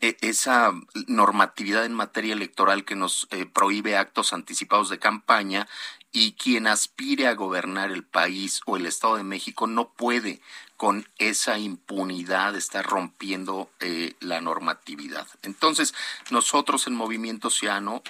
[0.00, 0.72] e, esa
[1.06, 5.68] normatividad en materia electoral que nos eh, prohíbe actos anticipados de campaña
[6.10, 10.40] y quien aspire a gobernar el país o el Estado de México no puede
[10.78, 15.26] con esa impunidad estar rompiendo eh, la normatividad.
[15.42, 15.92] Entonces,
[16.30, 18.00] nosotros en Movimiento Ciano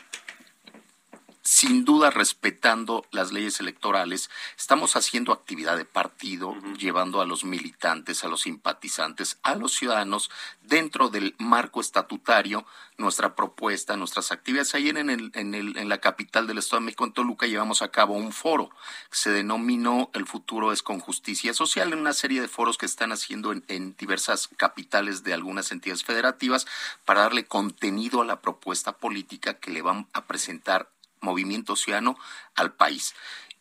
[1.49, 8.23] sin duda respetando las leyes electorales, estamos haciendo actividad de partido, llevando a los militantes,
[8.23, 10.31] a los simpatizantes, a los ciudadanos
[10.61, 12.67] dentro del marco estatutario
[12.99, 14.75] nuestra propuesta, nuestras actividades.
[14.75, 17.81] Ayer en, el, en, el, en la capital del Estado de México, en Toluca, llevamos
[17.81, 18.69] a cabo un foro
[19.11, 22.85] que se denominó El futuro es con justicia social, en una serie de foros que
[22.85, 26.67] están haciendo en, en diversas capitales de algunas entidades federativas
[27.07, 32.19] para darle contenido a la propuesta política que le van a presentar Movimiento Ciudadano
[32.55, 33.15] al país.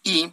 [0.04, 0.32] Y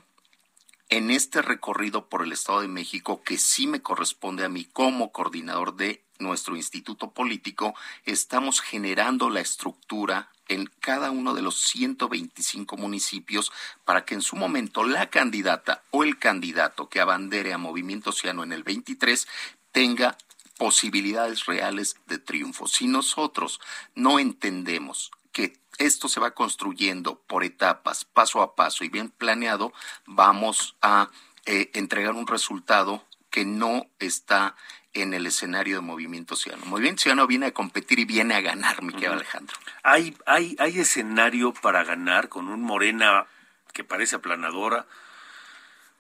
[0.89, 5.13] en este recorrido por el Estado de México, que sí me corresponde a mí como
[5.13, 12.77] coordinador de nuestro instituto político, estamos generando la estructura en cada uno de los 125
[12.77, 13.51] municipios
[13.85, 18.45] para que en su momento la candidata o el candidato que abandere a Movimiento Ciudadano
[18.45, 19.27] en el 23
[19.73, 20.17] tenga
[20.59, 22.67] posibilidades reales de triunfo.
[22.67, 23.61] Si nosotros
[23.95, 29.73] no entendemos que esto se va construyendo por etapas, paso a paso y bien planeado,
[30.07, 31.11] vamos a
[31.47, 34.55] eh, entregar un resultado que no está
[34.93, 36.71] en el escenario de Movimiento Ciudadano.
[36.71, 39.57] Movimiento Ciudadano viene a competir y viene a ganar, mi querido Alejandro.
[39.83, 43.27] ¿Hay, hay, ¿Hay escenario para ganar con un Morena
[43.73, 44.87] que parece aplanadora,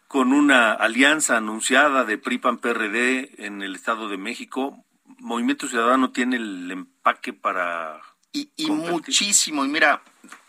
[0.06, 4.84] con una alianza anunciada de PRI-PAN-PRD en el Estado de México?
[5.18, 8.00] ¿Movimiento Ciudadano tiene el empaque para
[8.34, 9.64] y, muchísimo.
[9.64, 10.02] Y mira,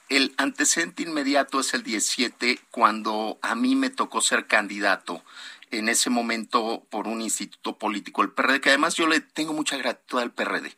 [0.10, 5.24] el antecedente inmediato es el 17, cuando a mí me tocó ser candidato
[5.72, 9.78] en ese momento por un instituto político, el PRD, que además yo le tengo mucha
[9.78, 10.76] gratitud al PRD.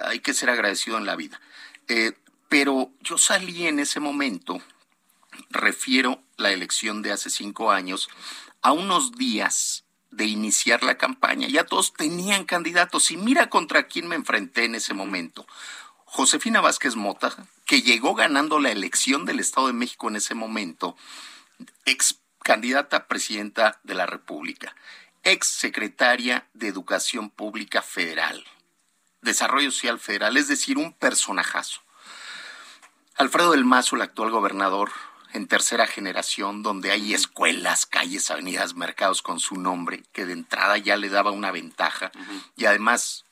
[0.00, 1.40] Hay que ser agradecido en la vida.
[1.88, 2.12] Eh,
[2.48, 4.60] pero yo salí en ese momento,
[5.50, 8.08] refiero la elección de hace cinco años,
[8.62, 11.48] a unos días de iniciar la campaña.
[11.48, 15.46] Ya todos tenían candidatos y mira contra quién me enfrenté en ese momento.
[16.14, 17.34] Josefina Vázquez Mota,
[17.66, 20.96] que llegó ganando la elección del Estado de México en ese momento,
[21.86, 24.76] ex candidata a presidenta de la República,
[25.24, 28.44] ex secretaria de Educación Pública Federal,
[29.22, 31.80] Desarrollo Social Federal, es decir, un personajazo.
[33.16, 34.92] Alfredo del Mazo, el actual gobernador,
[35.32, 40.78] en tercera generación, donde hay escuelas, calles, avenidas, mercados con su nombre, que de entrada
[40.78, 42.12] ya le daba una ventaja,
[42.54, 43.24] y además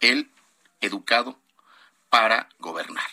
[0.00, 0.30] él,
[0.80, 1.38] educado,
[2.10, 3.04] para gobernar.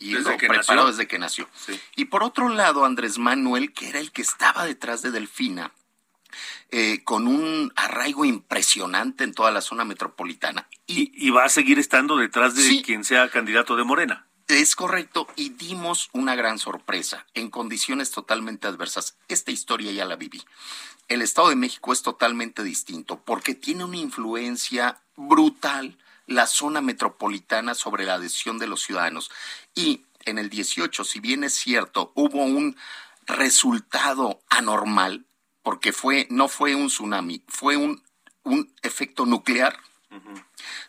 [0.00, 1.48] y lo preparó desde que nació.
[1.96, 5.72] Y por otro lado, Andrés Manuel, que era el que estaba detrás de Delfina,
[6.70, 10.68] eh, con un arraigo impresionante en toda la zona metropolitana.
[10.86, 14.26] Y, va a seguir estando detrás de quien sea candidato de Morena.
[14.48, 19.16] Es correcto y dimos una gran sorpresa en condiciones totalmente adversas.
[19.28, 20.42] Esta historia ya la viví.
[21.08, 27.74] El Estado de México es totalmente distinto porque tiene una influencia brutal la zona metropolitana
[27.74, 29.30] sobre la adhesión de los ciudadanos.
[29.74, 32.76] Y en el 18, si bien es cierto, hubo un
[33.26, 35.26] resultado anormal,
[35.62, 38.02] porque fue, no fue un tsunami, fue un,
[38.42, 39.78] un efecto nuclear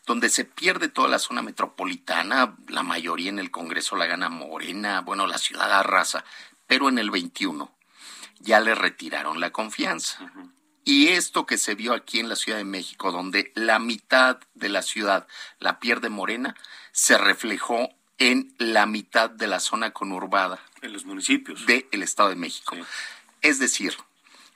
[0.06, 5.02] donde se pierde toda la zona metropolitana, la mayoría en el Congreso la gana Morena,
[5.02, 6.24] bueno, la ciudad arrasa,
[6.66, 7.76] pero en el 21
[8.40, 10.32] ya le retiraron la confianza.
[10.88, 14.70] Y esto que se vio aquí en la Ciudad de México, donde la mitad de
[14.70, 15.28] la ciudad
[15.60, 16.56] la pierde Morena,
[16.94, 20.64] se reflejó en la mitad de la zona conurbada.
[20.82, 21.66] En los municipios.
[21.66, 22.78] Del Estado de México.
[23.42, 23.98] Es decir,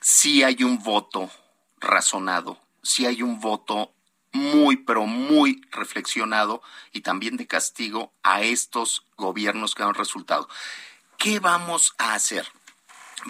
[0.00, 1.30] si hay un voto
[1.80, 3.92] razonado, si hay un voto
[4.32, 6.62] muy, pero muy reflexionado
[6.94, 10.48] y también de castigo a estos gobiernos que han resultado.
[11.18, 12.48] ¿Qué vamos a hacer?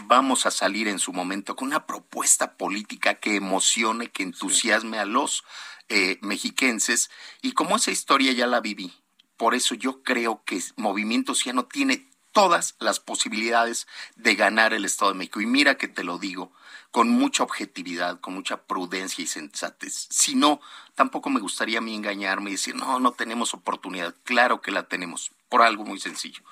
[0.04, 5.04] Vamos a salir en su momento con una propuesta política que emocione, que entusiasme a
[5.04, 5.44] los
[5.88, 7.10] eh, mexiquenses.
[7.42, 8.92] Y como esa historia ya la viví,
[9.36, 15.12] por eso yo creo que Movimiento Ciano tiene todas las posibilidades de ganar el Estado
[15.12, 15.40] de México.
[15.40, 16.52] Y mira que te lo digo,
[16.90, 20.08] con mucha objetividad, con mucha prudencia y sensatez.
[20.10, 20.60] Si no,
[20.94, 24.14] tampoco me gustaría a mí engañarme y decir, no, no tenemos oportunidad.
[24.24, 26.42] Claro que la tenemos, por algo muy sencillo.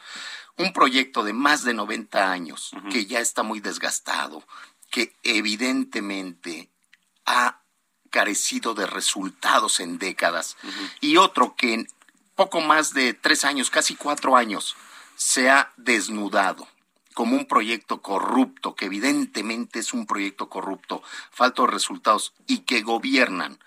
[0.57, 4.43] Un proyecto de más de 90 años, que ya está muy desgastado,
[4.91, 6.71] que evidentemente
[7.27, 7.61] ha
[8.11, 10.57] carecido de resultados en décadas,
[11.01, 11.89] y otro que en
[12.35, 14.75] poco más de tres años, casi cuatro años,
[15.21, 16.67] se ha desnudado
[17.13, 22.81] como un proyecto corrupto, que evidentemente es un proyecto corrupto, falta de resultados y que
[22.81, 23.59] gobiernan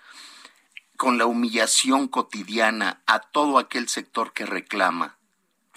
[0.96, 5.16] con la humillación cotidiana a todo aquel sector que reclama.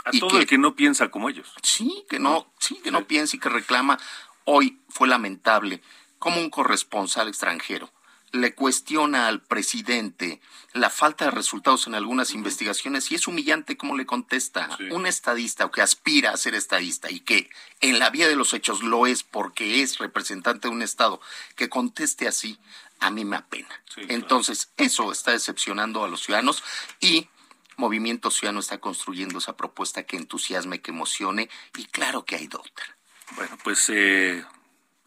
[0.03, 1.53] A todo el que no piensa como ellos.
[1.61, 3.99] Sí, que no, sí, que no piensa y que reclama.
[4.45, 5.83] Hoy fue lamentable
[6.17, 7.91] como un corresponsal extranjero
[8.31, 10.41] le cuestiona al presidente
[10.73, 15.65] la falta de resultados en algunas investigaciones y es humillante cómo le contesta un estadista
[15.65, 17.49] o que aspira a ser estadista y que
[17.81, 21.19] en la vía de los hechos lo es porque es representante de un Estado,
[21.55, 22.59] que conteste así,
[22.99, 23.83] a mí me apena.
[24.09, 26.63] Entonces, eso está decepcionando a los ciudadanos
[26.99, 27.29] y
[27.77, 32.97] Movimiento Ciudadano está construyendo esa propuesta que entusiasme, que emocione y claro que hay otra.
[33.35, 34.43] Bueno, pues eh,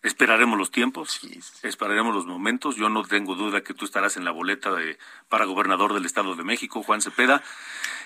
[0.03, 1.21] Esperaremos los tiempos,
[1.63, 2.77] esperaremos los momentos.
[2.77, 4.99] Yo no tengo duda que tú estarás en la boleta de,
[5.29, 7.43] para gobernador del Estado de México, Juan Cepeda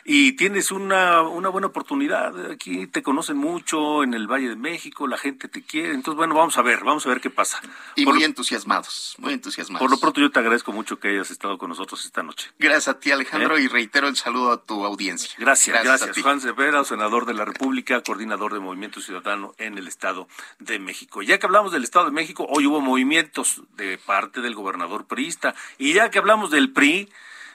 [0.05, 2.51] y tienes una, una buena oportunidad.
[2.51, 5.95] Aquí te conocen mucho en el Valle de México, la gente te quiere.
[5.95, 7.61] Entonces, bueno, vamos a ver, vamos a ver qué pasa.
[7.97, 9.81] Y muy entusiasmados, muy entusiasmados.
[9.81, 12.51] Por lo pronto, yo te agradezco mucho que hayas estado con nosotros esta noche.
[12.59, 13.63] Gracias a ti, Alejandro, ¿Eh?
[13.63, 15.31] y reitero el saludo a tu audiencia.
[15.39, 16.19] Gracias, gracias.
[16.21, 20.29] Juan Cepeda, senador de la República, coordinador de Movimiento Ciudadano en el Estado
[20.59, 21.23] de México.
[21.23, 25.55] Ya que hablamos del Estado de México, hoy hubo movimientos de parte del gobernador priista.
[25.79, 27.09] Y ya que hablamos del PRI,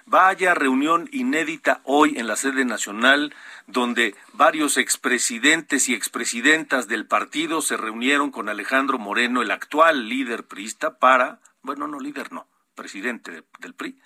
[0.10, 3.32] Vaya reunión inédita hoy en la sede nacional,
[3.68, 10.46] donde varios expresidentes y expresidentas del partido se reunieron con Alejandro Moreno, el actual líder
[10.46, 14.00] priista, para, bueno, no líder, no, presidente del PRI,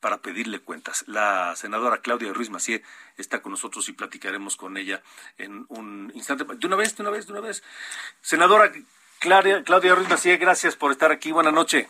[0.00, 1.04] para pedirle cuentas.
[1.06, 2.82] La senadora Claudia Ruiz Macié
[3.16, 5.02] está con nosotros y platicaremos con ella
[5.38, 6.44] en un instante.
[6.44, 7.62] De una vez, de una vez, de una vez.
[8.20, 8.70] Senadora
[9.20, 11.32] Claudia, Claudia Ruiz Macié, gracias por estar aquí.
[11.32, 11.88] Buenas noches.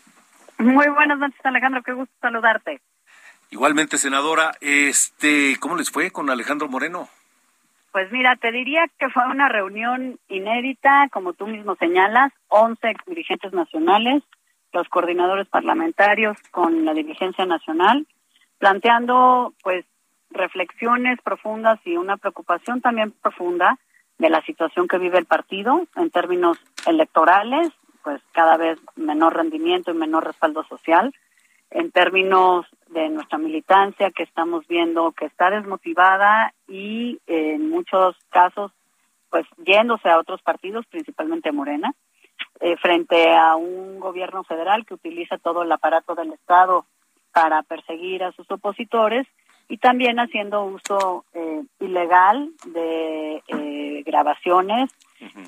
[0.59, 1.83] Muy buenas noches, Alejandro.
[1.83, 2.81] Qué gusto saludarte.
[3.51, 7.09] Igualmente, senadora, este, ¿cómo les fue con Alejandro Moreno?
[7.93, 13.53] Pues mira, te diría que fue una reunión inédita, como tú mismo señalas, 11 dirigentes
[13.53, 14.23] nacionales,
[14.73, 18.07] los coordinadores parlamentarios con la dirigencia nacional,
[18.59, 19.87] planteando pues
[20.31, 23.79] reflexiones profundas y una preocupación también profunda
[24.19, 29.91] de la situación que vive el partido en términos electorales, pues cada vez menor rendimiento
[29.91, 31.15] y menor respaldo social,
[31.71, 38.73] en términos de nuestra militancia que estamos viendo que está desmotivada y en muchos casos
[39.31, 41.93] pues yéndose a otros partidos, principalmente Morena,
[42.61, 46.87] eh, frente a un gobierno federal que utiliza todo el aparato del Estado
[47.33, 49.27] para perseguir a sus opositores
[49.69, 54.91] y también haciendo uso eh, ilegal de eh, grabaciones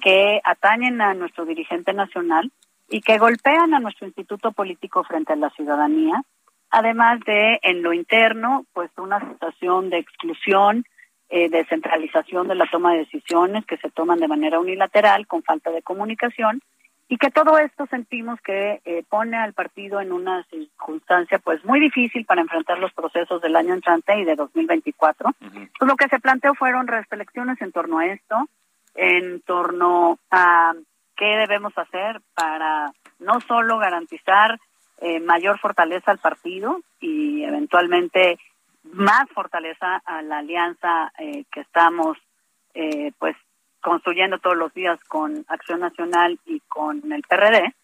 [0.02, 2.50] que atañen a nuestro dirigente nacional
[2.88, 6.22] y que golpean a nuestro instituto político frente a la ciudadanía,
[6.70, 10.84] además de en lo interno, pues una situación de exclusión,
[11.28, 15.42] eh, de centralización de la toma de decisiones que se toman de manera unilateral, con
[15.44, 16.60] falta de comunicación,
[17.12, 21.80] y que todo esto sentimos que eh, pone al partido en una circunstancia pues muy
[21.80, 25.30] difícil para enfrentar los procesos del año entrante y de 2024.
[25.40, 28.48] Pues lo que se planteó fueron reflexiones en torno a esto,
[28.94, 30.72] en torno a
[31.16, 34.60] qué debemos hacer para no solo garantizar
[35.00, 38.38] eh, mayor fortaleza al partido y eventualmente
[38.84, 42.18] más fortaleza a la alianza eh, que estamos
[42.74, 43.34] eh, pues
[43.80, 47.74] construyendo todos los días con Acción Nacional y con el PRD,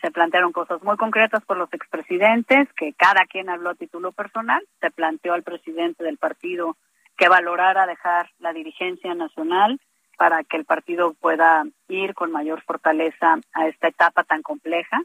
[0.00, 4.62] se plantearon cosas muy concretas por los expresidentes, que cada quien habló a título personal,
[4.80, 6.76] se planteó al presidente del partido
[7.16, 9.80] que valorara dejar la dirigencia nacional
[10.18, 15.00] para que el partido pueda ir con mayor fortaleza a esta etapa tan compleja.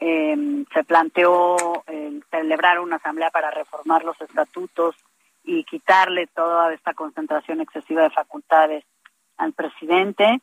[0.00, 4.96] Eh, se planteó eh, celebrar una asamblea para reformar los estatutos
[5.44, 8.84] y quitarle toda esta concentración excesiva de facultades
[9.36, 10.40] al presidente.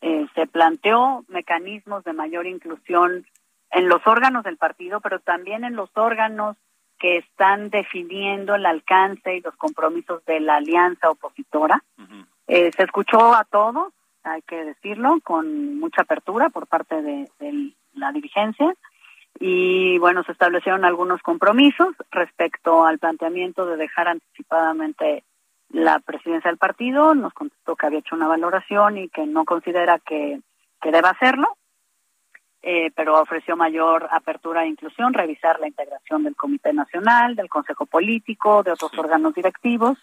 [0.00, 3.26] Eh, se planteó mecanismos de mayor inclusión
[3.70, 6.56] en los órganos del partido, pero también en los órganos
[6.98, 11.82] que están definiendo el alcance y los compromisos de la alianza opositora.
[12.46, 13.92] Eh, se escuchó a todos,
[14.22, 18.74] hay que decirlo, con mucha apertura por parte de, de la dirigencia
[19.40, 25.24] y bueno, se establecieron algunos compromisos respecto al planteamiento de dejar anticipadamente
[25.70, 29.98] la presidencia del partido, nos contestó que había hecho una valoración y que no considera
[29.98, 30.40] que,
[30.80, 31.56] que deba hacerlo,
[32.62, 37.86] eh, pero ofreció mayor apertura e inclusión, revisar la integración del Comité Nacional, del Consejo
[37.86, 39.98] Político, de otros órganos directivos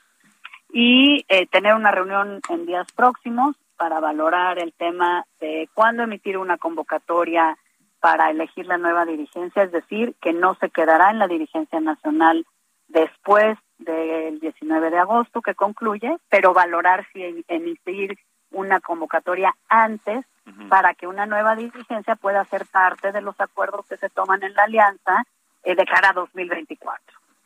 [0.72, 6.38] y eh, tener una reunión en días próximos para valorar el tema de cuándo emitir
[6.38, 7.58] una convocatoria
[8.00, 12.46] para elegir la nueva dirigencia, es decir, que no se quedará en la dirigencia nacional
[12.88, 18.18] después del 19 de agosto que concluye, pero valorar si emitir
[18.52, 20.26] una convocatoria antes
[20.70, 24.54] para que una nueva dirigencia pueda ser parte de los acuerdos que se toman en
[24.54, 25.24] la alianza
[25.64, 27.00] eh, de cara a 2024.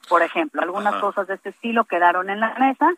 [0.07, 2.93] Por ejemplo, algunas cosas de este estilo quedaron en la mesa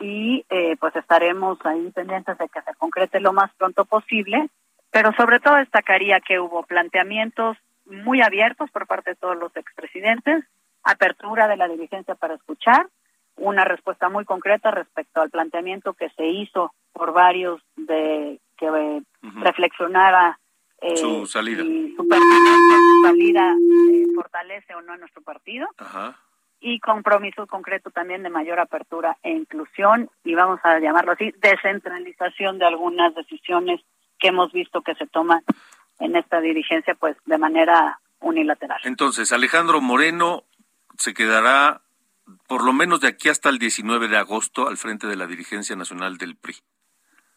[0.00, 4.48] y eh, pues estaremos ahí pendientes de que se concrete lo más pronto posible,
[4.90, 7.56] pero sobre todo destacaría que hubo planteamientos
[7.86, 10.44] muy abiertos por parte de todos los expresidentes,
[10.84, 12.88] apertura de la dirigencia para escuchar,
[13.36, 19.02] una respuesta muy concreta respecto al planteamiento que se hizo por varios de que eh,
[19.40, 20.38] reflexionara
[20.80, 22.08] eh, su salida, y su, su
[23.02, 25.66] salida eh, fortalece o no a nuestro partido.
[26.60, 32.58] Y compromiso concreto también de mayor apertura e inclusión, y vamos a llamarlo así, descentralización
[32.58, 33.80] de algunas decisiones
[34.18, 35.42] que hemos visto que se toman
[35.98, 38.80] en esta dirigencia, pues de manera unilateral.
[38.84, 40.44] Entonces, Alejandro Moreno
[40.98, 41.80] se quedará
[42.46, 45.76] por lo menos de aquí hasta el 19 de agosto al frente de la dirigencia
[45.76, 46.56] nacional del PRI.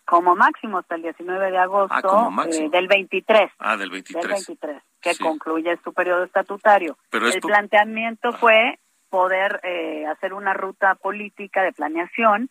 [0.05, 3.51] Como máximo hasta el 19 de agosto eh, del 23.
[3.59, 4.23] Ah, del 23.
[4.23, 6.97] Del 23, que concluye su periodo estatutario.
[7.11, 8.79] el planteamiento fue
[9.09, 12.49] poder eh, hacer una ruta política de planeación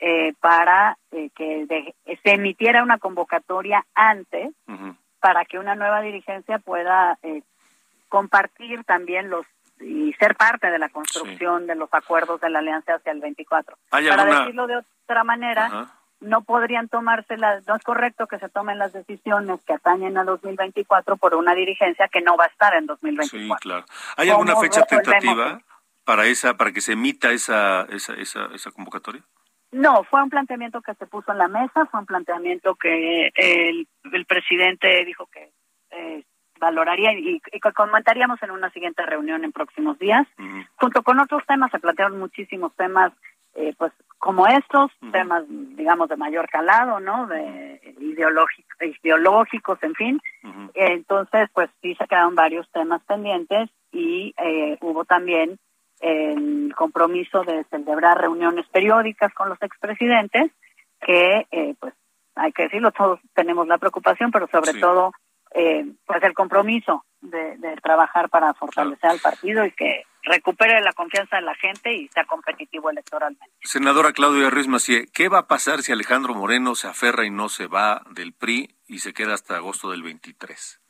[0.00, 4.52] eh, para que se emitiera una convocatoria antes
[5.18, 7.18] para que una nueva dirigencia pueda
[8.08, 9.44] compartir también los
[9.80, 13.76] y ser parte de la construcción de los acuerdos de la alianza hacia el 24.
[13.90, 15.88] Para decirlo de otra manera,
[16.20, 20.24] no podrían tomarse las, no es correcto que se tomen las decisiones que atañen a
[20.24, 23.38] 2024 por una dirigencia que no va a estar en 2024.
[23.38, 23.84] Sí, claro.
[24.16, 25.60] ¿Hay alguna fecha tentativa
[26.04, 29.22] para esa, para que se emita esa, esa, esa, esa convocatoria?
[29.70, 33.86] No, fue un planteamiento que se puso en la mesa, fue un planteamiento que el,
[34.12, 35.52] el presidente dijo que
[35.90, 36.24] eh,
[36.58, 37.40] valoraría y,
[37.74, 40.26] comentaríamos en una siguiente reunión en próximos días.
[40.76, 43.12] Junto con otros temas se plantearon muchísimos temas,
[43.54, 47.26] eh, pues como estos, temas, digamos, de mayor calado, ¿no?
[47.26, 48.68] De ideológico,
[49.02, 50.20] ideológicos, en fin.
[50.74, 55.58] entonces, pues sí se quedaron varios temas pendientes y eh, hubo también
[56.00, 60.50] el compromiso de celebrar reuniones periódicas con los expresidentes,
[61.00, 61.94] que, eh, pues,
[62.34, 65.12] hay que decirlo, todos tenemos la preocupación, pero sobre todo
[65.54, 71.36] eh, pues el compromiso de, trabajar para fortalecer al partido y que recupere la confianza
[71.36, 73.54] de la gente y sea competitivo electoralmente.
[73.62, 77.48] Senadora Claudia Ruiz Macié, ¿qué va a pasar si Alejandro Moreno se aferra y no
[77.48, 80.80] se va del PRI y se queda hasta agosto del 23?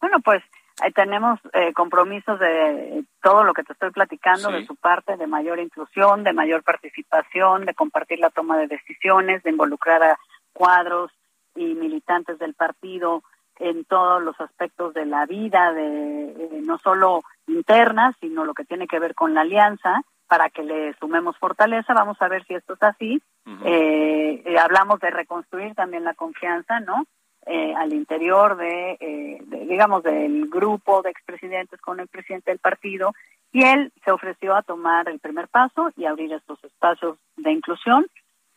[0.00, 0.42] Bueno, pues
[0.84, 5.26] eh, tenemos eh, compromisos de todo lo que te estoy platicando de su parte, de
[5.26, 10.18] mayor inclusión, de mayor participación, de compartir la toma de decisiones, de involucrar a
[10.52, 11.10] cuadros
[11.56, 13.22] y militantes del partido
[13.58, 18.64] en todos los aspectos de la vida, de eh, no solo interna, sino lo que
[18.64, 21.94] tiene que ver con la alianza, para que le sumemos fortaleza.
[21.94, 23.22] Vamos a ver si esto es así.
[23.64, 27.04] Eh, eh, hablamos de reconstruir también la confianza, ¿no?
[27.46, 32.58] eh, al interior de, eh, de, digamos, del grupo de expresidentes con el presidente del
[32.58, 33.12] partido
[33.52, 38.06] y él se ofreció a tomar el primer paso y abrir estos espacios de inclusión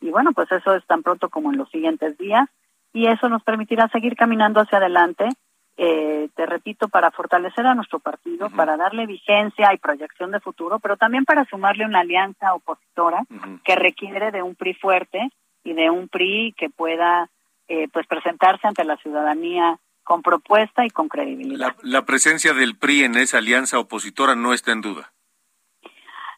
[0.00, 2.48] y bueno, pues eso es tan pronto como en los siguientes días
[2.92, 5.28] y eso nos permitirá seguir caminando hacia adelante,
[5.76, 10.80] eh, te repito, para fortalecer a nuestro partido, para darle vigencia y proyección de futuro,
[10.80, 13.22] pero también para sumarle una alianza opositora
[13.64, 15.30] que requiere de un PRI fuerte
[15.62, 17.28] y de un PRI que pueda
[17.68, 21.76] eh, pues presentarse ante la ciudadanía con propuesta y con credibilidad.
[21.82, 25.12] La, la presencia del PRI en esa alianza opositora no está en duda.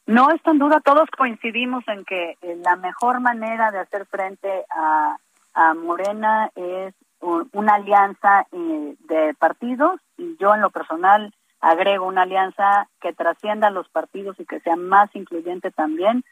[0.07, 4.65] No está en duda, todos coincidimos en que eh, la mejor manera de hacer frente
[4.71, 5.17] a,
[5.55, 12.07] a Morena es un, una alianza eh, de partidos y yo en lo personal agrego
[12.07, 16.25] una alianza que trascienda los partidos y que sea más incluyente también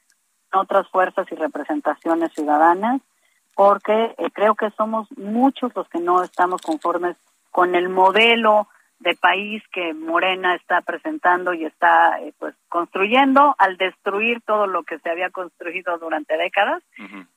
[0.52, 3.02] en otras fuerzas y representaciones ciudadanas
[3.54, 7.16] porque eh, creo que somos muchos los que no estamos conformes
[7.50, 8.68] con el modelo
[9.01, 14.82] de país que Morena está presentando y está eh, pues construyendo al destruir todo lo
[14.82, 16.82] que se había construido durante décadas.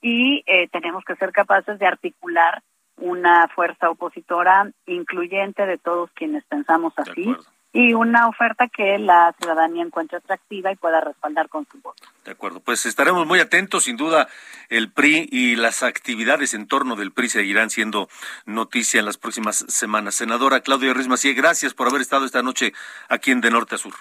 [0.02, 2.64] Y eh, tenemos que ser capaces de articular
[2.98, 7.36] una fuerza opositora incluyente de todos quienes pensamos así
[7.74, 12.04] y una oferta que la ciudadanía encuentre atractiva y pueda respaldar con su voto.
[12.26, 14.28] De acuerdo, pues estaremos muy atentos, sin duda
[14.70, 18.10] el PRI y las actividades en torno del PRI seguirán siendo
[18.46, 20.16] noticia en las próximas semanas.
[20.16, 22.74] Senadora Claudia Ruiz Macié, gracias por haber estado esta noche
[23.08, 23.94] aquí en De Norte a Sur.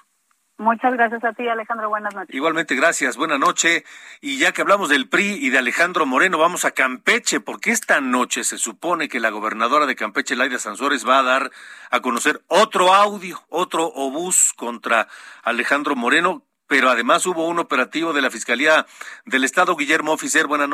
[0.60, 1.88] Muchas gracias a ti, Alejandro.
[1.88, 2.34] Buenas noches.
[2.34, 3.16] Igualmente, gracias.
[3.16, 3.82] Buena noche.
[4.20, 8.02] Y ya que hablamos del PRI y de Alejandro Moreno, vamos a Campeche, porque esta
[8.02, 11.50] noche se supone que la gobernadora de Campeche, Laida Sansores, va a dar
[11.90, 15.08] a conocer otro audio, otro obús contra
[15.42, 18.84] Alejandro Moreno, pero además hubo un operativo de la Fiscalía
[19.24, 19.76] del Estado.
[19.76, 20.66] Guillermo Oficer, buena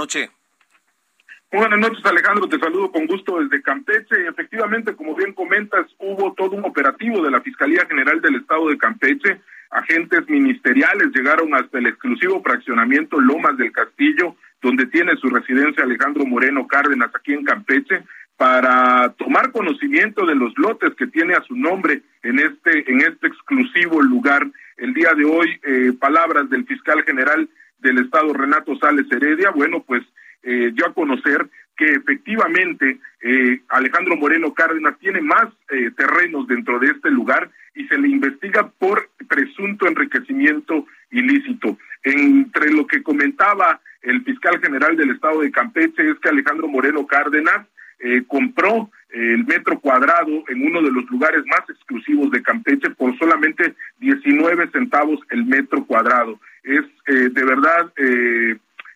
[1.53, 1.69] noche.
[1.69, 2.49] Buenas noches, Alejandro.
[2.49, 4.29] Te saludo con gusto desde Campeche.
[4.29, 8.79] Efectivamente, como bien comentas, hubo todo un operativo de la Fiscalía General del Estado de
[8.79, 9.41] Campeche
[9.71, 16.25] agentes ministeriales llegaron hasta el exclusivo fraccionamiento Lomas del Castillo, donde tiene su residencia Alejandro
[16.25, 18.05] Moreno Cárdenas aquí en Campeche,
[18.37, 23.29] para tomar conocimiento de los lotes que tiene a su nombre en este en este
[23.29, 24.47] exclusivo lugar.
[24.77, 29.83] El día de hoy, eh, palabras del fiscal general del Estado Renato Sales Heredia, bueno,
[29.87, 30.03] pues
[30.43, 36.79] eh, dio a conocer que efectivamente eh, Alejandro Moreno Cárdenas tiene más eh, terrenos dentro
[36.79, 41.77] de este lugar y se le investiga por presunto enriquecimiento ilícito.
[42.03, 47.07] Entre lo que comentaba el fiscal general del estado de Campeche es que Alejandro Moreno
[47.07, 47.67] Cárdenas
[47.99, 53.17] eh, compró el metro cuadrado en uno de los lugares más exclusivos de Campeche por
[53.19, 56.39] solamente 19 centavos el metro cuadrado.
[56.63, 57.93] Es de verdad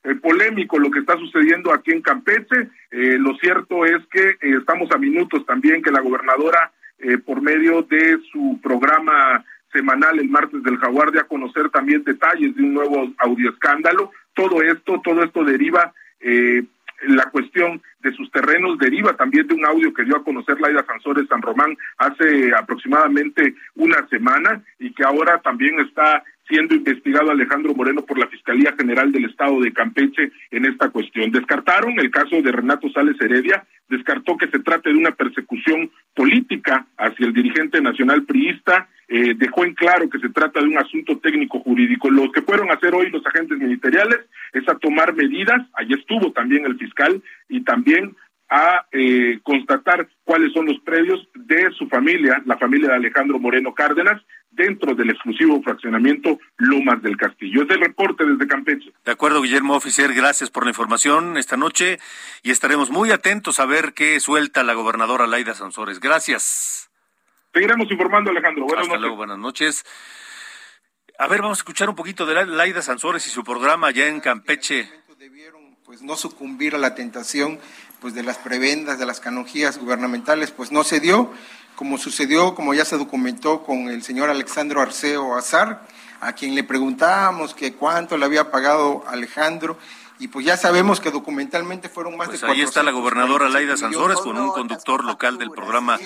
[0.03, 2.68] eh, eh, polémico lo que está sucediendo aquí en Campeche.
[2.90, 6.72] Eh, lo cierto es que eh, estamos a minutos también que la gobernadora,
[7.24, 9.42] por medio de su programa
[9.72, 14.11] semanal el martes del Jaguar, de a conocer también detalles de un nuevo audioescándalo.
[14.34, 15.94] Todo esto, todo esto deriva
[17.07, 20.84] la cuestión de sus terrenos deriva también de un audio que dio a conocer Laida
[20.84, 27.74] Sansores San Román hace aproximadamente una semana y que ahora también está siendo investigado Alejandro
[27.74, 31.30] Moreno por la Fiscalía General del Estado de Campeche en esta cuestión.
[31.30, 36.86] Descartaron el caso de Renato Sales Heredia, descartó que se trate de una persecución política
[36.98, 41.18] hacia el dirigente nacional priista, eh, dejó en claro que se trata de un asunto
[41.18, 42.11] técnico jurídico.
[42.11, 44.20] Lo que fueron a hacer hoy los agentes ministeriales
[44.53, 48.16] es a tomar medidas, allí estuvo también el fiscal y también
[48.51, 53.72] a eh, constatar cuáles son los predios de su familia, la familia de Alejandro Moreno
[53.72, 54.20] Cárdenas,
[54.51, 57.62] dentro del exclusivo fraccionamiento Lomas del Castillo.
[57.62, 58.92] Es el reporte desde Campeche.
[59.05, 62.01] De acuerdo, Guillermo Oficier, gracias por la información esta noche
[62.42, 66.01] y estaremos muy atentos a ver qué suelta la gobernadora Laida Sansores.
[66.01, 66.90] Gracias.
[67.53, 68.64] Seguiremos informando, Alejandro.
[68.64, 69.01] Buenas Hasta noches.
[69.01, 69.84] luego, buenas noches.
[71.18, 74.20] A ver, vamos a escuchar un poquito de Laida Sansores y su programa allá en
[74.20, 74.90] Campeche.
[75.84, 77.59] Pues no sucumbir a la tentación
[78.01, 81.30] pues de las prebendas, de las canonjías gubernamentales, pues no se dio
[81.80, 85.80] como sucedió, como ya se documentó con el señor Alexandro Arceo Azar,
[86.20, 89.78] a quien le preguntábamos que cuánto le había pagado Alejandro,
[90.18, 93.78] y pues ya sabemos que documentalmente fueron más pues de ahí está la gobernadora Laida
[93.78, 95.98] Sansores con un conductor local del programa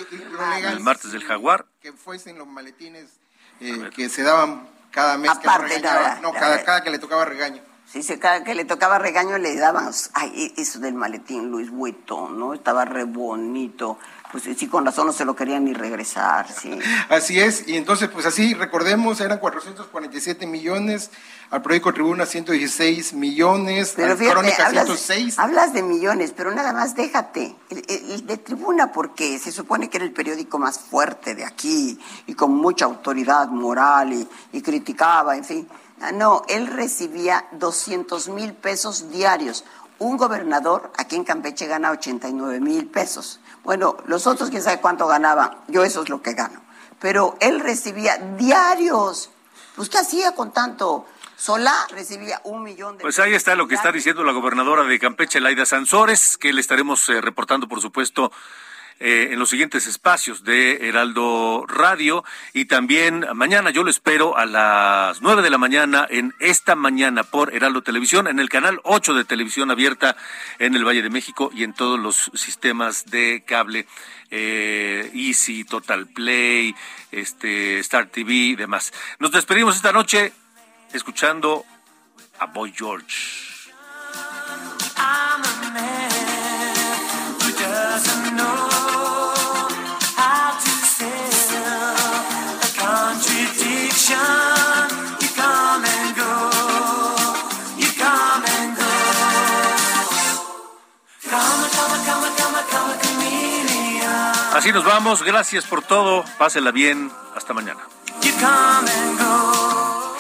[0.63, 1.67] El Martes del Jaguar.
[1.83, 3.11] Que fuesen los maletines
[3.59, 6.15] eh, que se daban cada mes Aparte, que regañaba.
[6.21, 7.61] no, no, cada, cada que le tocaba regaño.
[7.91, 12.39] Sí, se, cada que le tocaba regaño le daban, ay, eso del maletín Luis Vuitton,
[12.39, 12.53] ¿no?
[12.53, 13.99] Estaba re bonito,
[14.33, 16.77] pues sí, con razón no se lo querían ni regresar, sí.
[17.09, 21.11] Así es, y entonces, pues así, recordemos, eran 447 millones,
[21.51, 25.39] al proyecto Tribuna 116 millones, Pero fíjate, Crónica hablas, 106.
[25.39, 27.55] hablas de millones, pero nada más déjate.
[27.71, 31.45] El, el- el de Tribuna, porque se supone que era el periódico más fuerte de
[31.45, 35.69] aquí y con mucha autoridad moral y, y criticaba, en fin.
[36.05, 39.65] Ah, No, él recibía 200 mil pesos diarios.
[39.99, 43.41] Un gobernador aquí en Campeche gana 89 mil pesos.
[43.63, 45.57] Bueno, los otros quién sabe cuánto ganaban.
[45.69, 46.61] Yo eso es lo que gano.
[47.01, 49.31] Pero él recibía diarios.
[49.77, 51.07] Pues ¿qué hacía con tanto?
[51.37, 54.99] Solá recibía un millón de Pues ahí está lo que está diciendo la gobernadora de
[54.99, 58.31] Campeche, Laida Sansores, que le estaremos eh, reportando, por supuesto,
[59.01, 62.25] eh, en los siguientes espacios de Heraldo Radio.
[62.53, 67.25] Y también mañana yo lo espero a las nueve de la mañana en esta mañana
[67.25, 70.17] por Heraldo Televisión, en el canal 8 de televisión abierta
[70.59, 73.87] en el Valle de México y en todos los sistemas de cable.
[74.31, 76.75] eh, Easy, Total Play,
[77.13, 78.93] este, Star TV y demás.
[79.19, 80.33] Nos despedimos esta noche
[80.93, 81.65] escuchando
[82.39, 83.45] a Boy George.
[87.75, 88.74] Doesn't
[104.65, 105.23] Así nos vamos.
[105.23, 106.25] Gracias por todo.
[106.39, 107.13] Pásela bien.
[107.37, 107.81] Hasta mañana.
[108.23, 110.17] You come and go.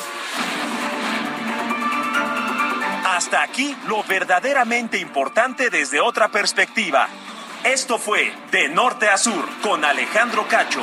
[3.07, 7.09] Hasta aquí lo verdaderamente importante desde otra perspectiva.
[7.65, 10.83] Esto fue De Norte a Sur con Alejandro Cacho.